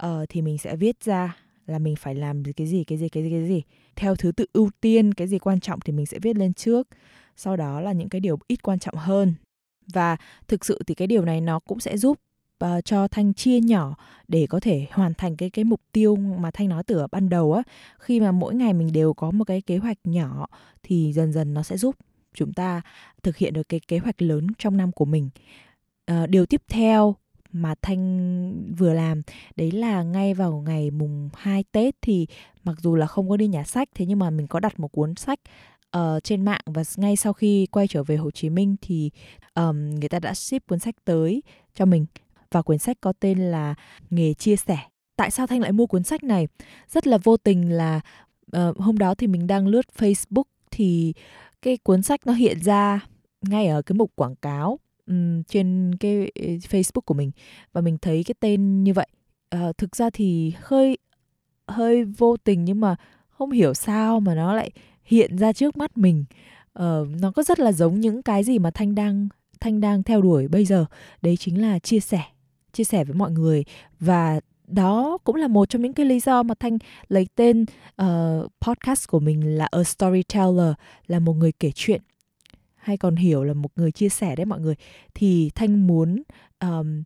Uh, 0.07 0.29
thì 0.29 0.43
mình 0.43 0.59
sẽ 0.59 0.76
viết 0.76 1.05
ra 1.05 1.37
là 1.67 1.79
mình 1.79 1.97
phải 1.97 2.14
làm 2.14 2.43
cái 2.57 2.67
gì 2.67 2.85
cái 2.85 2.99
gì 2.99 3.09
cái 3.09 3.23
gì 3.23 3.31
cái 3.31 3.49
gì. 3.49 3.62
Theo 3.97 4.17
thứ 4.17 4.33
tự 4.33 4.47
ưu 4.52 4.71
tiên 4.81 5.14
cái 5.14 5.29
gì 5.29 5.38
quan 5.38 5.61
trọng 5.61 5.81
thì 5.81 5.93
mình 5.93 6.07
sẽ 6.07 6.19
viết 6.19 6.37
lên 6.37 6.55
trước. 6.55 6.88
Sau 7.37 7.57
đó 7.57 7.81
là 7.81 7.93
những 7.93 8.09
cái 8.09 8.21
điều 8.21 8.38
ít 8.49 8.62
quan 8.62 8.79
trọng 8.79 8.95
hơn. 8.95 9.35
Và 9.93 10.17
thực 10.49 10.64
sự 10.64 10.83
thì 10.87 10.95
cái 10.95 11.07
điều 11.07 11.25
này 11.25 11.40
nó 11.40 11.59
cũng 11.59 11.81
sẽ 11.81 11.97
giúp 11.97 12.21
uh, 12.64 12.85
cho 12.85 13.09
thanh 13.09 13.35
chia 13.35 13.61
nhỏ 13.61 13.97
để 14.29 14.47
có 14.47 14.61
thể 14.61 14.87
hoàn 14.90 15.14
thành 15.14 15.37
cái 15.37 15.50
cái 15.50 15.64
mục 15.64 15.81
tiêu 15.93 16.17
mà 16.17 16.50
thanh 16.50 16.69
nói 16.69 16.83
từ 16.87 16.99
ở 16.99 17.07
ban 17.07 17.29
đầu 17.29 17.52
á. 17.52 17.62
Khi 17.99 18.21
mà 18.21 18.33
mỗi 18.33 18.55
ngày 18.55 18.75
mình 18.75 18.93
đều 18.93 19.14
có 19.14 19.31
một 19.31 19.45
cái 19.45 19.61
kế 19.61 19.76
hoạch 19.76 19.99
nhỏ 20.05 20.47
thì 20.83 21.12
dần 21.12 21.33
dần 21.33 21.55
nó 21.55 21.62
sẽ 21.62 21.76
giúp 21.76 21.97
chúng 22.35 22.52
ta 22.52 22.83
thực 23.23 23.37
hiện 23.37 23.55
được 23.55 23.69
cái 23.69 23.81
kế 23.88 23.99
hoạch 23.99 24.23
lớn 24.23 24.47
trong 24.59 24.76
năm 24.76 24.93
của 24.93 25.05
mình. 25.05 25.31
Ờ, 26.11 26.26
điều 26.26 26.47
tiếp 26.47 26.62
theo 26.69 27.17
mà 27.52 27.75
Thanh 27.83 28.75
vừa 28.79 28.93
làm 28.93 29.23
đấy 29.57 29.71
là 29.71 30.02
ngay 30.02 30.35
vào 30.35 30.62
ngày 30.67 30.90
mùng 30.90 31.29
2 31.35 31.64
Tết 31.73 31.95
thì 32.02 32.26
mặc 32.64 32.76
dù 32.83 32.95
là 32.95 33.07
không 33.07 33.29
có 33.29 33.37
đi 33.37 33.47
nhà 33.47 33.64
sách 33.64 33.88
thế 33.95 34.07
nhưng 34.07 34.19
mà 34.19 34.31
mình 34.31 34.47
có 34.47 34.61
đặt 34.61 34.81
một 34.81 34.93
cuốn 34.93 35.14
sách 35.14 35.40
uh, 35.97 36.25
trên 36.25 36.45
mạng 36.45 36.61
và 36.67 36.83
ngay 36.97 37.17
sau 37.17 37.33
khi 37.33 37.67
quay 37.67 37.88
trở 37.88 38.02
về 38.02 38.17
Hồ 38.17 38.31
Chí 38.31 38.50
Minh 38.50 38.76
thì 38.83 39.11
um, 39.55 39.90
người 39.90 40.09
ta 40.09 40.19
đã 40.19 40.35
ship 40.35 40.67
cuốn 40.69 40.79
sách 40.79 40.95
tới 41.05 41.43
cho 41.75 41.85
mình. 41.85 42.07
Và 42.50 42.62
cuốn 42.62 42.79
sách 42.79 42.97
có 43.00 43.12
tên 43.21 43.38
là 43.38 43.75
nghề 44.11 44.35
chia 44.35 44.57
sẻ. 44.57 44.79
Tại 45.17 45.31
sao 45.31 45.47
thanh 45.47 45.61
lại 45.61 45.73
mua 45.73 45.87
cuốn 45.87 46.02
sách 46.02 46.25
này? 46.25 46.49
Rất 46.88 47.07
là 47.07 47.19
vô 47.19 47.37
tình 47.37 47.73
là 47.73 48.00
uh, 48.57 48.79
hôm 48.79 48.99
đó 48.99 49.14
thì 49.14 49.26
mình 49.26 49.47
đang 49.47 49.67
lướt 49.67 49.87
facebook 49.99 50.45
thì 50.71 51.14
cái 51.62 51.76
cuốn 51.76 52.02
sách 52.02 52.26
nó 52.26 52.33
hiện 52.33 52.61
ra 52.61 53.00
ngay 53.43 53.67
ở 53.67 53.83
cái 53.83 53.95
mục 53.97 54.12
quảng 54.14 54.37
cáo 54.37 54.79
um, 55.11 55.43
trên 55.43 55.95
cái 56.00 56.31
ừ, 56.35 56.47
Facebook 56.47 57.00
của 57.05 57.14
mình 57.14 57.31
và 57.73 57.81
mình 57.81 57.99
thấy 57.99 58.25
cái 58.25 58.35
tên 58.40 58.85
như 58.85 58.93
vậy. 58.93 59.07
Uh, 59.55 59.79
thực 59.79 59.97
ra 59.97 60.11
thì 60.11 60.52
hơi 60.62 60.99
hơi 61.67 62.05
vô 62.05 62.37
tình 62.37 62.64
nhưng 62.64 62.81
mà 62.81 62.97
không 63.29 63.50
hiểu 63.50 63.75
sao 63.75 64.21
mà 64.21 64.35
nó 64.35 64.55
lại 64.55 64.71
hiện 65.05 65.38
ra 65.38 65.52
trước 65.52 65.76
mắt 65.76 65.99
mình. 65.99 66.25
Uh, 66.79 67.09
nó 67.21 67.33
có 67.37 67.43
rất 67.43 67.61
là 67.61 67.73
giống 67.73 68.00
những 68.00 68.23
cái 68.23 68.45
gì 68.45 68.59
mà 68.59 68.71
Thanh 68.71 68.95
đang 68.95 69.29
Thanh 69.61 69.81
đang 69.81 70.02
theo 70.02 70.23
đuổi 70.23 70.49
bây 70.49 70.64
giờ. 70.64 70.87
Đấy 71.23 71.37
chính 71.37 71.62
là 71.62 71.79
chia 71.79 72.00
sẻ, 72.00 72.23
chia 72.73 72.85
sẻ 72.85 73.05
với 73.05 73.14
mọi 73.14 73.31
người 73.31 73.64
và 74.00 74.40
đó 74.71 75.19
cũng 75.25 75.37
là 75.37 75.49
một 75.49 75.69
trong 75.69 75.83
những 75.83 75.93
cái 75.93 76.07
lý 76.07 76.21
do 76.21 76.43
mà 76.43 76.55
thanh 76.59 76.79
lấy 77.09 77.26
tên 77.35 77.64
uh, 78.02 78.07
podcast 78.61 79.09
của 79.09 79.21
mình 79.21 79.57
là 79.57 79.69
a 79.71 79.85
storyteller 79.85 80.73
là 81.07 81.19
một 81.19 81.33
người 81.33 81.52
kể 81.52 81.71
chuyện 81.75 82.02
hay 82.80 82.96
còn 82.96 83.16
hiểu 83.16 83.44
là 83.44 83.54
một 83.54 83.70
người 83.76 83.92
chia 83.92 84.08
sẻ 84.08 84.37
đấy 84.37 84.46
mọi 84.46 84.60
người 84.60 84.75
thì 85.14 85.50
thanh 85.54 85.87
muốn 85.87 86.22
um, 86.60 87.02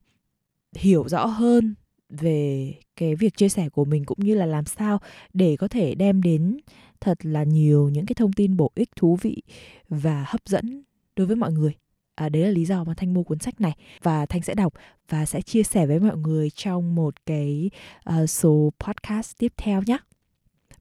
hiểu 0.76 1.08
rõ 1.08 1.26
hơn 1.26 1.74
về 2.08 2.72
cái 2.96 3.14
việc 3.14 3.36
chia 3.36 3.48
sẻ 3.48 3.68
của 3.68 3.84
mình 3.84 4.04
cũng 4.04 4.18
như 4.20 4.34
là 4.34 4.46
làm 4.46 4.64
sao 4.64 4.98
để 5.32 5.56
có 5.56 5.68
thể 5.68 5.94
đem 5.94 6.22
đến 6.22 6.56
thật 7.00 7.18
là 7.22 7.42
nhiều 7.44 7.88
những 7.88 8.06
cái 8.06 8.14
thông 8.14 8.32
tin 8.32 8.56
bổ 8.56 8.70
ích 8.74 8.90
thú 8.96 9.18
vị 9.22 9.42
và 9.88 10.24
hấp 10.28 10.40
dẫn 10.46 10.82
đối 11.16 11.26
với 11.26 11.36
mọi 11.36 11.52
người. 11.52 11.72
À, 12.14 12.28
đấy 12.28 12.42
là 12.42 12.50
lý 12.50 12.64
do 12.64 12.84
mà 12.84 12.94
thanh 12.96 13.14
mua 13.14 13.22
cuốn 13.22 13.38
sách 13.38 13.60
này 13.60 13.76
và 14.02 14.26
thanh 14.26 14.42
sẽ 14.42 14.54
đọc 14.54 14.72
và 15.08 15.26
sẽ 15.26 15.40
chia 15.40 15.62
sẻ 15.62 15.86
với 15.86 16.00
mọi 16.00 16.16
người 16.16 16.50
trong 16.50 16.94
một 16.94 17.14
cái 17.26 17.70
uh, 18.10 18.30
số 18.30 18.72
podcast 18.78 19.38
tiếp 19.38 19.52
theo 19.56 19.82
nhé 19.86 19.98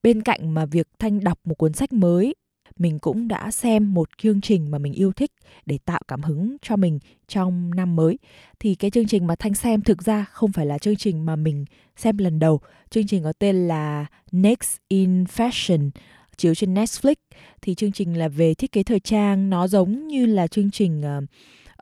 bên 0.03 0.21
cạnh 0.21 0.53
mà 0.53 0.65
việc 0.65 0.87
thanh 0.99 1.23
đọc 1.23 1.39
một 1.43 1.55
cuốn 1.55 1.73
sách 1.73 1.93
mới 1.93 2.35
mình 2.77 2.99
cũng 2.99 3.27
đã 3.27 3.51
xem 3.51 3.93
một 3.93 4.09
chương 4.17 4.41
trình 4.41 4.71
mà 4.71 4.77
mình 4.77 4.93
yêu 4.93 5.11
thích 5.11 5.31
để 5.65 5.77
tạo 5.85 6.01
cảm 6.07 6.21
hứng 6.21 6.57
cho 6.61 6.75
mình 6.75 6.99
trong 7.27 7.75
năm 7.75 7.95
mới. 7.95 8.19
Thì 8.59 8.75
cái 8.75 8.91
chương 8.91 9.07
trình 9.07 9.27
mà 9.27 9.35
Thanh 9.35 9.53
xem 9.53 9.81
thực 9.81 10.03
ra 10.03 10.25
không 10.31 10.51
phải 10.51 10.65
là 10.65 10.77
chương 10.77 10.95
trình 10.95 11.25
mà 11.25 11.35
mình 11.35 11.65
xem 11.95 12.17
lần 12.17 12.39
đầu. 12.39 12.59
Chương 12.89 13.07
trình 13.07 13.23
có 13.23 13.33
tên 13.39 13.67
là 13.67 14.05
Next 14.31 14.77
in 14.87 15.23
Fashion 15.23 15.89
chiếu 16.37 16.55
trên 16.55 16.73
Netflix 16.73 17.15
thì 17.61 17.75
chương 17.75 17.91
trình 17.91 18.17
là 18.17 18.27
về 18.27 18.53
thiết 18.53 18.71
kế 18.71 18.83
thời 18.83 18.99
trang 18.99 19.49
nó 19.49 19.67
giống 19.67 20.07
như 20.07 20.25
là 20.25 20.47
chương 20.47 20.71
trình 20.71 21.01
uh, 21.17 21.23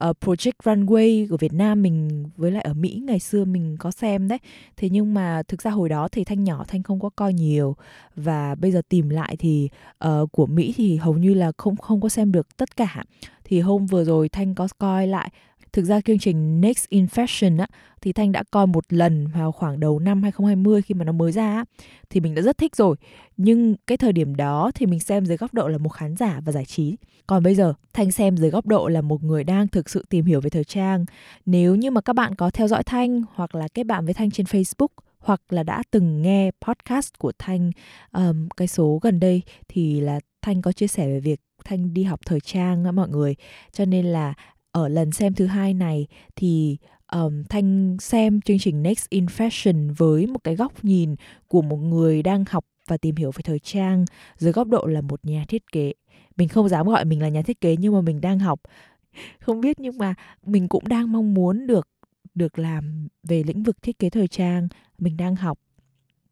uh, 0.10 0.18
Project 0.22 0.52
Runway 0.64 1.28
của 1.30 1.38
Việt 1.38 1.54
Nam 1.54 1.82
mình 1.82 2.26
với 2.38 2.52
lại 2.52 2.64
ở 2.64 2.74
Mỹ 2.74 3.02
ngày 3.06 3.20
xưa 3.20 3.46
mình 3.46 3.76
có 3.80 3.92
xem 3.92 4.28
đấy. 4.28 4.40
Thế 4.78 4.90
nhưng 4.90 5.14
mà 5.14 5.44
thực 5.48 5.62
ra 5.62 5.72
hồi 5.72 5.90
đó 5.90 6.08
thì 6.08 6.24
Thanh 6.24 6.44
nhỏ 6.44 6.66
Thanh 6.68 6.84
không 6.84 7.00
có 7.00 7.10
coi 7.16 7.34
nhiều 7.34 7.76
và 8.16 8.56
bây 8.56 8.72
giờ 8.72 8.82
tìm 8.90 9.10
lại 9.10 9.36
thì 9.40 9.70
uh, 10.06 10.32
của 10.32 10.46
Mỹ 10.46 10.74
thì 10.78 10.98
hầu 10.98 11.14
như 11.14 11.34
là 11.34 11.52
không 11.58 11.76
không 11.76 12.02
có 12.02 12.10
xem 12.10 12.32
được 12.32 12.58
tất 12.58 12.76
cả. 12.76 13.04
Thì 13.44 13.60
hôm 13.60 13.86
vừa 13.86 14.04
rồi 14.04 14.30
Thanh 14.30 14.56
có 14.56 14.68
coi 14.78 15.08
lại 15.08 15.30
Thực 15.74 15.86
ra 15.86 16.02
chương 16.02 16.20
trình 16.20 16.62
Next 16.62 16.88
in 16.90 17.06
Fashion 17.06 17.60
á 17.60 17.68
thì 18.02 18.14
Thanh 18.14 18.32
đã 18.32 18.44
coi 18.52 18.68
một 18.68 18.86
lần 18.90 19.28
vào 19.28 19.52
khoảng 19.52 19.80
đầu 19.80 20.00
năm 20.00 20.24
2020 20.24 20.82
khi 20.82 20.94
mà 20.94 21.06
nó 21.06 21.12
mới 21.12 21.32
ra 21.32 21.56
á, 21.56 21.66
thì 22.10 22.20
mình 22.20 22.36
đã 22.36 22.42
rất 22.42 22.58
thích 22.58 22.76
rồi. 22.76 22.96
Nhưng 23.38 23.76
cái 23.88 23.98
thời 23.98 24.14
điểm 24.14 24.36
đó 24.36 24.72
thì 24.76 24.86
mình 24.86 25.00
xem 25.00 25.26
dưới 25.26 25.38
góc 25.38 25.54
độ 25.54 25.68
là 25.68 25.78
một 25.78 25.90
khán 25.90 26.16
giả 26.16 26.42
và 26.46 26.52
giải 26.52 26.66
trí. 26.66 26.96
Còn 27.28 27.44
bây 27.44 27.56
giờ 27.56 27.74
Thanh 27.94 28.12
xem 28.12 28.38
dưới 28.38 28.50
góc 28.50 28.66
độ 28.66 28.88
là 28.88 29.02
một 29.02 29.24
người 29.24 29.44
đang 29.44 29.68
thực 29.68 29.90
sự 29.90 30.06
tìm 30.10 30.26
hiểu 30.26 30.42
về 30.42 30.50
thời 30.50 30.64
trang. 30.64 31.06
Nếu 31.46 31.76
như 31.76 31.92
mà 31.92 32.02
các 32.02 32.14
bạn 32.14 32.36
có 32.36 32.50
theo 32.50 32.68
dõi 32.68 32.84
Thanh 32.84 33.22
hoặc 33.34 33.56
là 33.56 33.68
kết 33.74 33.84
bạn 33.84 34.06
với 34.06 34.14
Thanh 34.14 34.32
trên 34.32 34.46
Facebook 34.46 34.88
hoặc 35.20 35.42
là 35.50 35.64
đã 35.64 35.84
từng 35.92 36.22
nghe 36.22 36.52
podcast 36.62 37.10
của 37.20 37.32
Thanh 37.40 37.72
um, 38.12 38.48
cái 38.58 38.68
số 38.68 39.00
gần 39.02 39.20
đây 39.20 39.42
thì 39.68 40.00
là 40.00 40.20
Thanh 40.42 40.62
có 40.62 40.72
chia 40.72 40.88
sẻ 40.88 41.08
về 41.08 41.20
việc 41.20 41.40
Thanh 41.66 41.94
đi 41.94 42.04
học 42.04 42.20
thời 42.26 42.40
trang 42.40 42.86
á 42.86 42.92
mọi 42.92 43.10
người 43.10 43.36
cho 43.72 43.86
nên 43.86 44.06
là 44.06 44.34
ở 44.72 44.88
lần 44.88 45.12
xem 45.12 45.34
thứ 45.34 45.46
hai 45.46 45.74
này 45.74 46.08
thì 46.36 46.78
um, 47.12 47.44
Thanh 47.50 47.98
xem 48.00 48.42
chương 48.42 48.60
trình 48.60 48.84
Next 48.84 49.10
in 49.10 49.26
Fashion 49.26 49.94
với 49.98 50.28
một 50.28 50.40
cái 50.44 50.56
góc 50.56 50.84
nhìn 50.84 51.16
của 51.48 51.62
một 51.62 51.78
người 51.78 52.24
đang 52.24 52.44
học 52.50 52.66
và 52.88 52.98
tìm 52.98 53.16
hiểu 53.16 53.32
về 53.32 53.42
thời 53.44 53.60
trang 53.60 54.06
dưới 54.38 54.52
góc 54.52 54.68
độ 54.68 54.86
là 54.86 55.02
một 55.02 55.26
nhà 55.26 55.46
thiết 55.48 55.72
kế. 55.72 55.94
Mình 56.38 56.48
không 56.48 56.70
dám 56.70 56.88
gọi 56.88 57.06
mình 57.06 57.22
là 57.22 57.30
nhà 57.30 57.42
thiết 57.42 57.62
kế 57.62 57.76
nhưng 57.80 57.94
mà 57.94 58.02
mình 58.02 58.22
đang 58.22 58.40
học. 58.40 58.62
Không 59.40 59.62
biết 59.62 59.80
nhưng 59.80 59.98
mà 59.98 60.14
mình 60.46 60.68
cũng 60.68 60.88
đang 60.88 61.12
mong 61.12 61.34
muốn 61.34 61.68
được 61.68 61.88
được 62.36 62.60
làm 62.60 63.08
về 63.24 63.44
lĩnh 63.44 63.64
vực 63.64 63.82
thiết 63.82 64.00
kế 64.00 64.10
thời 64.10 64.28
trang, 64.28 64.68
mình 64.98 65.18
đang 65.18 65.36
học 65.36 65.60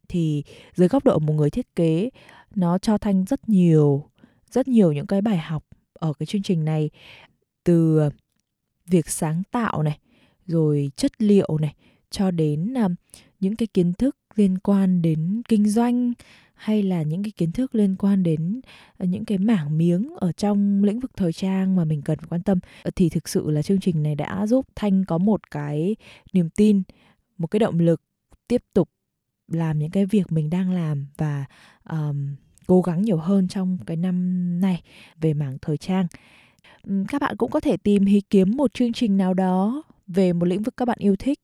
thì 0.10 0.43
dưới 0.75 0.88
góc 0.88 1.03
độ 1.05 1.19
một 1.19 1.34
người 1.34 1.50
thiết 1.50 1.75
kế 1.75 2.10
nó 2.55 2.77
cho 2.77 2.98
thanh 2.98 3.25
rất 3.25 3.50
nhiều 3.50 4.10
rất 4.51 4.67
nhiều 4.67 4.91
những 4.91 5.08
cái 5.08 5.22
bài 5.22 5.38
học 5.38 5.63
ở 5.93 6.13
cái 6.13 6.25
chương 6.25 6.43
trình 6.43 6.65
này 6.65 6.89
từ 7.63 8.10
việc 8.89 9.10
sáng 9.10 9.43
tạo 9.51 9.84
này 9.84 10.00
rồi 10.48 10.91
chất 10.96 11.12
liệu 11.22 11.58
này 11.62 11.74
cho 12.12 12.31
đến 12.31 12.74
uh, 12.86 12.91
những 13.39 13.55
cái 13.55 13.67
kiến 13.67 13.93
thức 13.93 14.15
liên 14.36 14.58
quan 14.58 15.01
đến 15.01 15.41
kinh 15.48 15.69
doanh 15.69 16.13
hay 16.60 16.84
là 16.84 17.01
những 17.01 17.24
cái 17.24 17.31
kiến 17.31 17.51
thức 17.51 17.75
liên 17.75 17.96
quan 17.96 18.24
đến 18.24 18.62
à, 18.98 19.05
những 19.05 19.25
cái 19.25 19.38
mảng 19.38 19.77
miếng 19.77 20.13
ở 20.17 20.31
trong 20.31 20.84
lĩnh 20.84 21.00
vực 21.00 21.12
thời 21.17 21.34
trang 21.34 21.75
mà 21.75 21.86
mình 21.86 22.01
cần 22.01 22.19
phải 22.19 22.27
quan 22.29 22.43
tâm. 22.43 22.60
Ờ, 22.84 22.91
thì 22.96 23.10
thực 23.10 23.29
sự 23.29 23.51
là 23.51 23.62
chương 23.62 23.79
trình 23.79 24.03
này 24.03 24.15
đã 24.15 24.48
giúp 24.48 24.65
thanh 24.75 25.05
có 25.05 25.17
một 25.17 25.51
cái 25.51 25.96
niềm 26.34 26.50
tin 26.50 26.84
một 27.38 27.48
cái 27.48 27.60
động 27.60 27.79
lực 27.79 28.01
tiếp 28.48 28.63
tục 28.74 28.89
làm 29.48 29.79
những 29.79 29.91
cái 29.91 30.05
việc 30.05 30.31
mình 30.31 30.50
đang 30.50 30.72
làm 30.72 31.08
và 31.17 31.46
um, 31.89 32.36
cố 32.67 32.81
gắng 32.81 33.01
nhiều 33.01 33.17
hơn 33.17 33.48
trong 33.48 33.77
cái 33.86 33.98
năm 33.98 34.60
này 34.62 34.81
về 35.22 35.34
mảng 35.34 35.58
thời 35.62 35.77
trang 35.77 36.08
các 37.07 37.21
bạn 37.21 37.36
cũng 37.38 37.51
có 37.51 37.59
thể 37.59 37.77
tìm 37.77 38.05
hay 38.05 38.21
kiếm 38.29 38.57
một 38.57 38.74
chương 38.74 38.93
trình 38.93 39.17
nào 39.17 39.33
đó 39.33 39.83
về 40.07 40.33
một 40.33 40.45
lĩnh 40.45 40.63
vực 40.63 40.77
các 40.77 40.86
bạn 40.86 40.98
yêu 41.01 41.15
thích, 41.15 41.39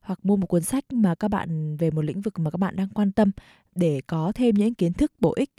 hoặc 0.00 0.18
mua 0.22 0.36
một 0.36 0.46
cuốn 0.46 0.62
sách 0.62 0.92
mà 0.92 1.14
các 1.14 1.28
bạn, 1.28 1.76
về 1.76 1.90
một 1.90 2.04
lĩnh 2.04 2.20
vực 2.20 2.38
mà 2.38 2.50
các 2.50 2.58
bạn 2.58 2.76
đang 2.76 2.88
quan 2.88 3.12
tâm 3.12 3.30
để 3.74 4.00
có 4.06 4.32
thêm 4.34 4.54
những 4.54 4.74
kiến 4.74 4.92
thức 4.92 5.12
bổ 5.20 5.32
ích, 5.36 5.50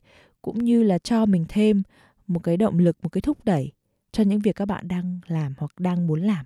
cũng 0.41 0.63
như 0.65 0.83
là 0.83 0.97
cho 0.97 1.25
mình 1.25 1.45
thêm 1.49 1.83
một 2.27 2.39
cái 2.39 2.57
động 2.57 2.79
lực, 2.79 2.97
một 3.03 3.09
cái 3.09 3.21
thúc 3.21 3.45
đẩy 3.45 3.71
cho 4.11 4.23
những 4.23 4.39
việc 4.39 4.55
các 4.55 4.65
bạn 4.65 4.87
đang 4.87 5.19
làm 5.27 5.53
hoặc 5.57 5.71
đang 5.79 6.07
muốn 6.07 6.21
làm. 6.21 6.45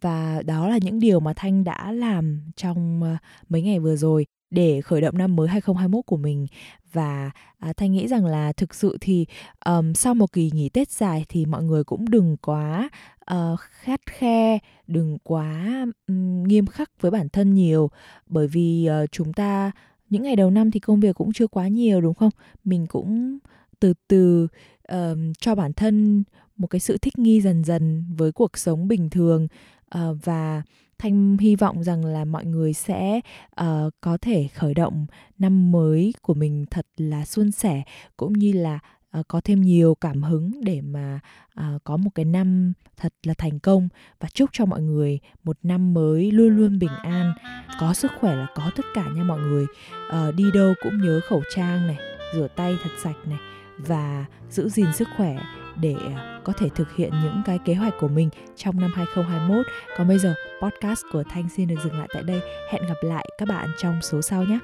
Và 0.00 0.42
đó 0.42 0.68
là 0.68 0.78
những 0.82 1.00
điều 1.00 1.20
mà 1.20 1.32
Thanh 1.36 1.64
đã 1.64 1.92
làm 1.92 2.40
trong 2.56 3.02
ờ, 3.02 3.16
mấy 3.48 3.62
ngày 3.62 3.78
vừa 3.78 3.96
rồi 3.96 4.26
để 4.50 4.80
khởi 4.80 5.00
động 5.00 5.18
năm 5.18 5.36
mới 5.36 5.48
2021 5.48 6.06
của 6.06 6.16
mình. 6.16 6.46
Và 6.92 7.30
à, 7.58 7.72
thanh 7.72 7.92
nghĩ 7.92 8.08
rằng 8.08 8.26
là 8.26 8.52
thực 8.52 8.74
sự 8.74 8.98
thì 9.00 9.26
um, 9.64 9.92
sau 9.92 10.14
một 10.14 10.32
kỳ 10.32 10.50
nghỉ 10.54 10.68
tết 10.68 10.90
dài 10.90 11.24
thì 11.28 11.46
mọi 11.46 11.62
người 11.62 11.84
cũng 11.84 12.10
đừng 12.10 12.36
quá 12.36 12.88
uh, 13.34 13.60
khát 13.60 14.00
khe 14.06 14.58
đừng 14.86 15.18
quá 15.22 15.66
um, 16.06 16.42
nghiêm 16.42 16.66
khắc 16.66 16.90
với 17.00 17.10
bản 17.10 17.28
thân 17.28 17.54
nhiều. 17.54 17.90
Bởi 18.26 18.48
vì 18.48 18.88
uh, 19.04 19.12
chúng 19.12 19.32
ta 19.32 19.70
những 20.10 20.22
ngày 20.22 20.36
đầu 20.36 20.50
năm 20.50 20.70
thì 20.70 20.80
công 20.80 21.00
việc 21.00 21.16
cũng 21.16 21.32
chưa 21.32 21.46
quá 21.46 21.68
nhiều 21.68 22.00
đúng 22.00 22.14
không? 22.14 22.30
Mình 22.64 22.86
cũng 22.86 23.38
từ 23.80 23.94
từ 24.08 24.48
um, 24.88 25.32
cho 25.38 25.54
bản 25.54 25.72
thân 25.72 26.24
một 26.56 26.66
cái 26.66 26.80
sự 26.80 26.98
thích 26.98 27.18
nghi 27.18 27.40
dần 27.40 27.64
dần 27.64 28.04
với 28.16 28.32
cuộc 28.32 28.58
sống 28.58 28.88
bình 28.88 29.10
thường. 29.10 29.48
Uh, 29.94 30.16
và 30.24 30.62
thanh 30.98 31.36
hy 31.38 31.56
vọng 31.56 31.84
rằng 31.84 32.04
là 32.04 32.24
mọi 32.24 32.44
người 32.44 32.72
sẽ 32.72 33.20
uh, 33.60 33.66
có 34.00 34.18
thể 34.20 34.48
khởi 34.54 34.74
động 34.74 35.06
năm 35.38 35.72
mới 35.72 36.14
của 36.22 36.34
mình 36.34 36.64
thật 36.70 36.86
là 36.96 37.24
suôn 37.24 37.50
sẻ 37.50 37.82
cũng 38.16 38.32
như 38.32 38.52
là 38.52 38.78
uh, 39.18 39.28
có 39.28 39.40
thêm 39.44 39.60
nhiều 39.60 39.94
cảm 39.94 40.22
hứng 40.22 40.64
để 40.64 40.80
mà 40.80 41.20
uh, 41.60 41.84
có 41.84 41.96
một 41.96 42.10
cái 42.14 42.24
năm 42.24 42.72
thật 42.96 43.14
là 43.22 43.34
thành 43.38 43.58
công. 43.58 43.88
Và 44.20 44.28
chúc 44.34 44.50
cho 44.52 44.66
mọi 44.66 44.82
người 44.82 45.18
một 45.44 45.56
năm 45.62 45.94
mới 45.94 46.30
luôn 46.30 46.56
luôn 46.56 46.78
bình 46.78 46.96
an 47.02 47.32
có 47.80 47.94
sức 47.94 48.12
khỏe 48.20 48.36
là 48.36 48.46
có 48.54 48.70
tất 48.76 48.84
cả 48.94 49.04
nha 49.14 49.22
mọi 49.22 49.40
người. 49.40 49.66
Uh, 50.08 50.34
đi 50.34 50.44
đâu 50.54 50.74
cũng 50.82 50.98
nhớ 51.02 51.20
khẩu 51.28 51.42
trang 51.54 51.86
này 51.86 51.98
rửa 52.34 52.48
tay 52.56 52.76
thật 52.82 52.90
sạch 53.02 53.16
này 53.26 53.38
và 53.78 54.24
giữ 54.50 54.68
gìn 54.68 54.92
sức 54.94 55.08
khỏe 55.16 55.38
để 55.80 55.94
à, 56.16 56.40
có 56.44 56.52
thể 56.52 56.68
thực 56.68 56.96
hiện 56.96 57.12
những 57.22 57.42
cái 57.46 57.58
kế 57.64 57.74
hoạch 57.74 57.94
của 58.00 58.08
mình 58.08 58.28
trong 58.56 58.80
năm 58.80 58.92
2021. 58.94 59.66
Còn 59.96 60.08
bây 60.08 60.18
giờ, 60.18 60.34
podcast 60.62 61.02
của 61.12 61.22
Thanh 61.30 61.48
xin 61.56 61.68
được 61.68 61.76
dừng 61.84 61.98
lại 61.98 62.08
tại 62.14 62.22
đây. 62.22 62.40
Hẹn 62.70 62.82
gặp 62.88 62.96
lại 63.02 63.28
các 63.38 63.48
bạn 63.48 63.68
trong 63.78 64.02
số 64.02 64.22
sau 64.22 64.44
nhé. 64.44 64.58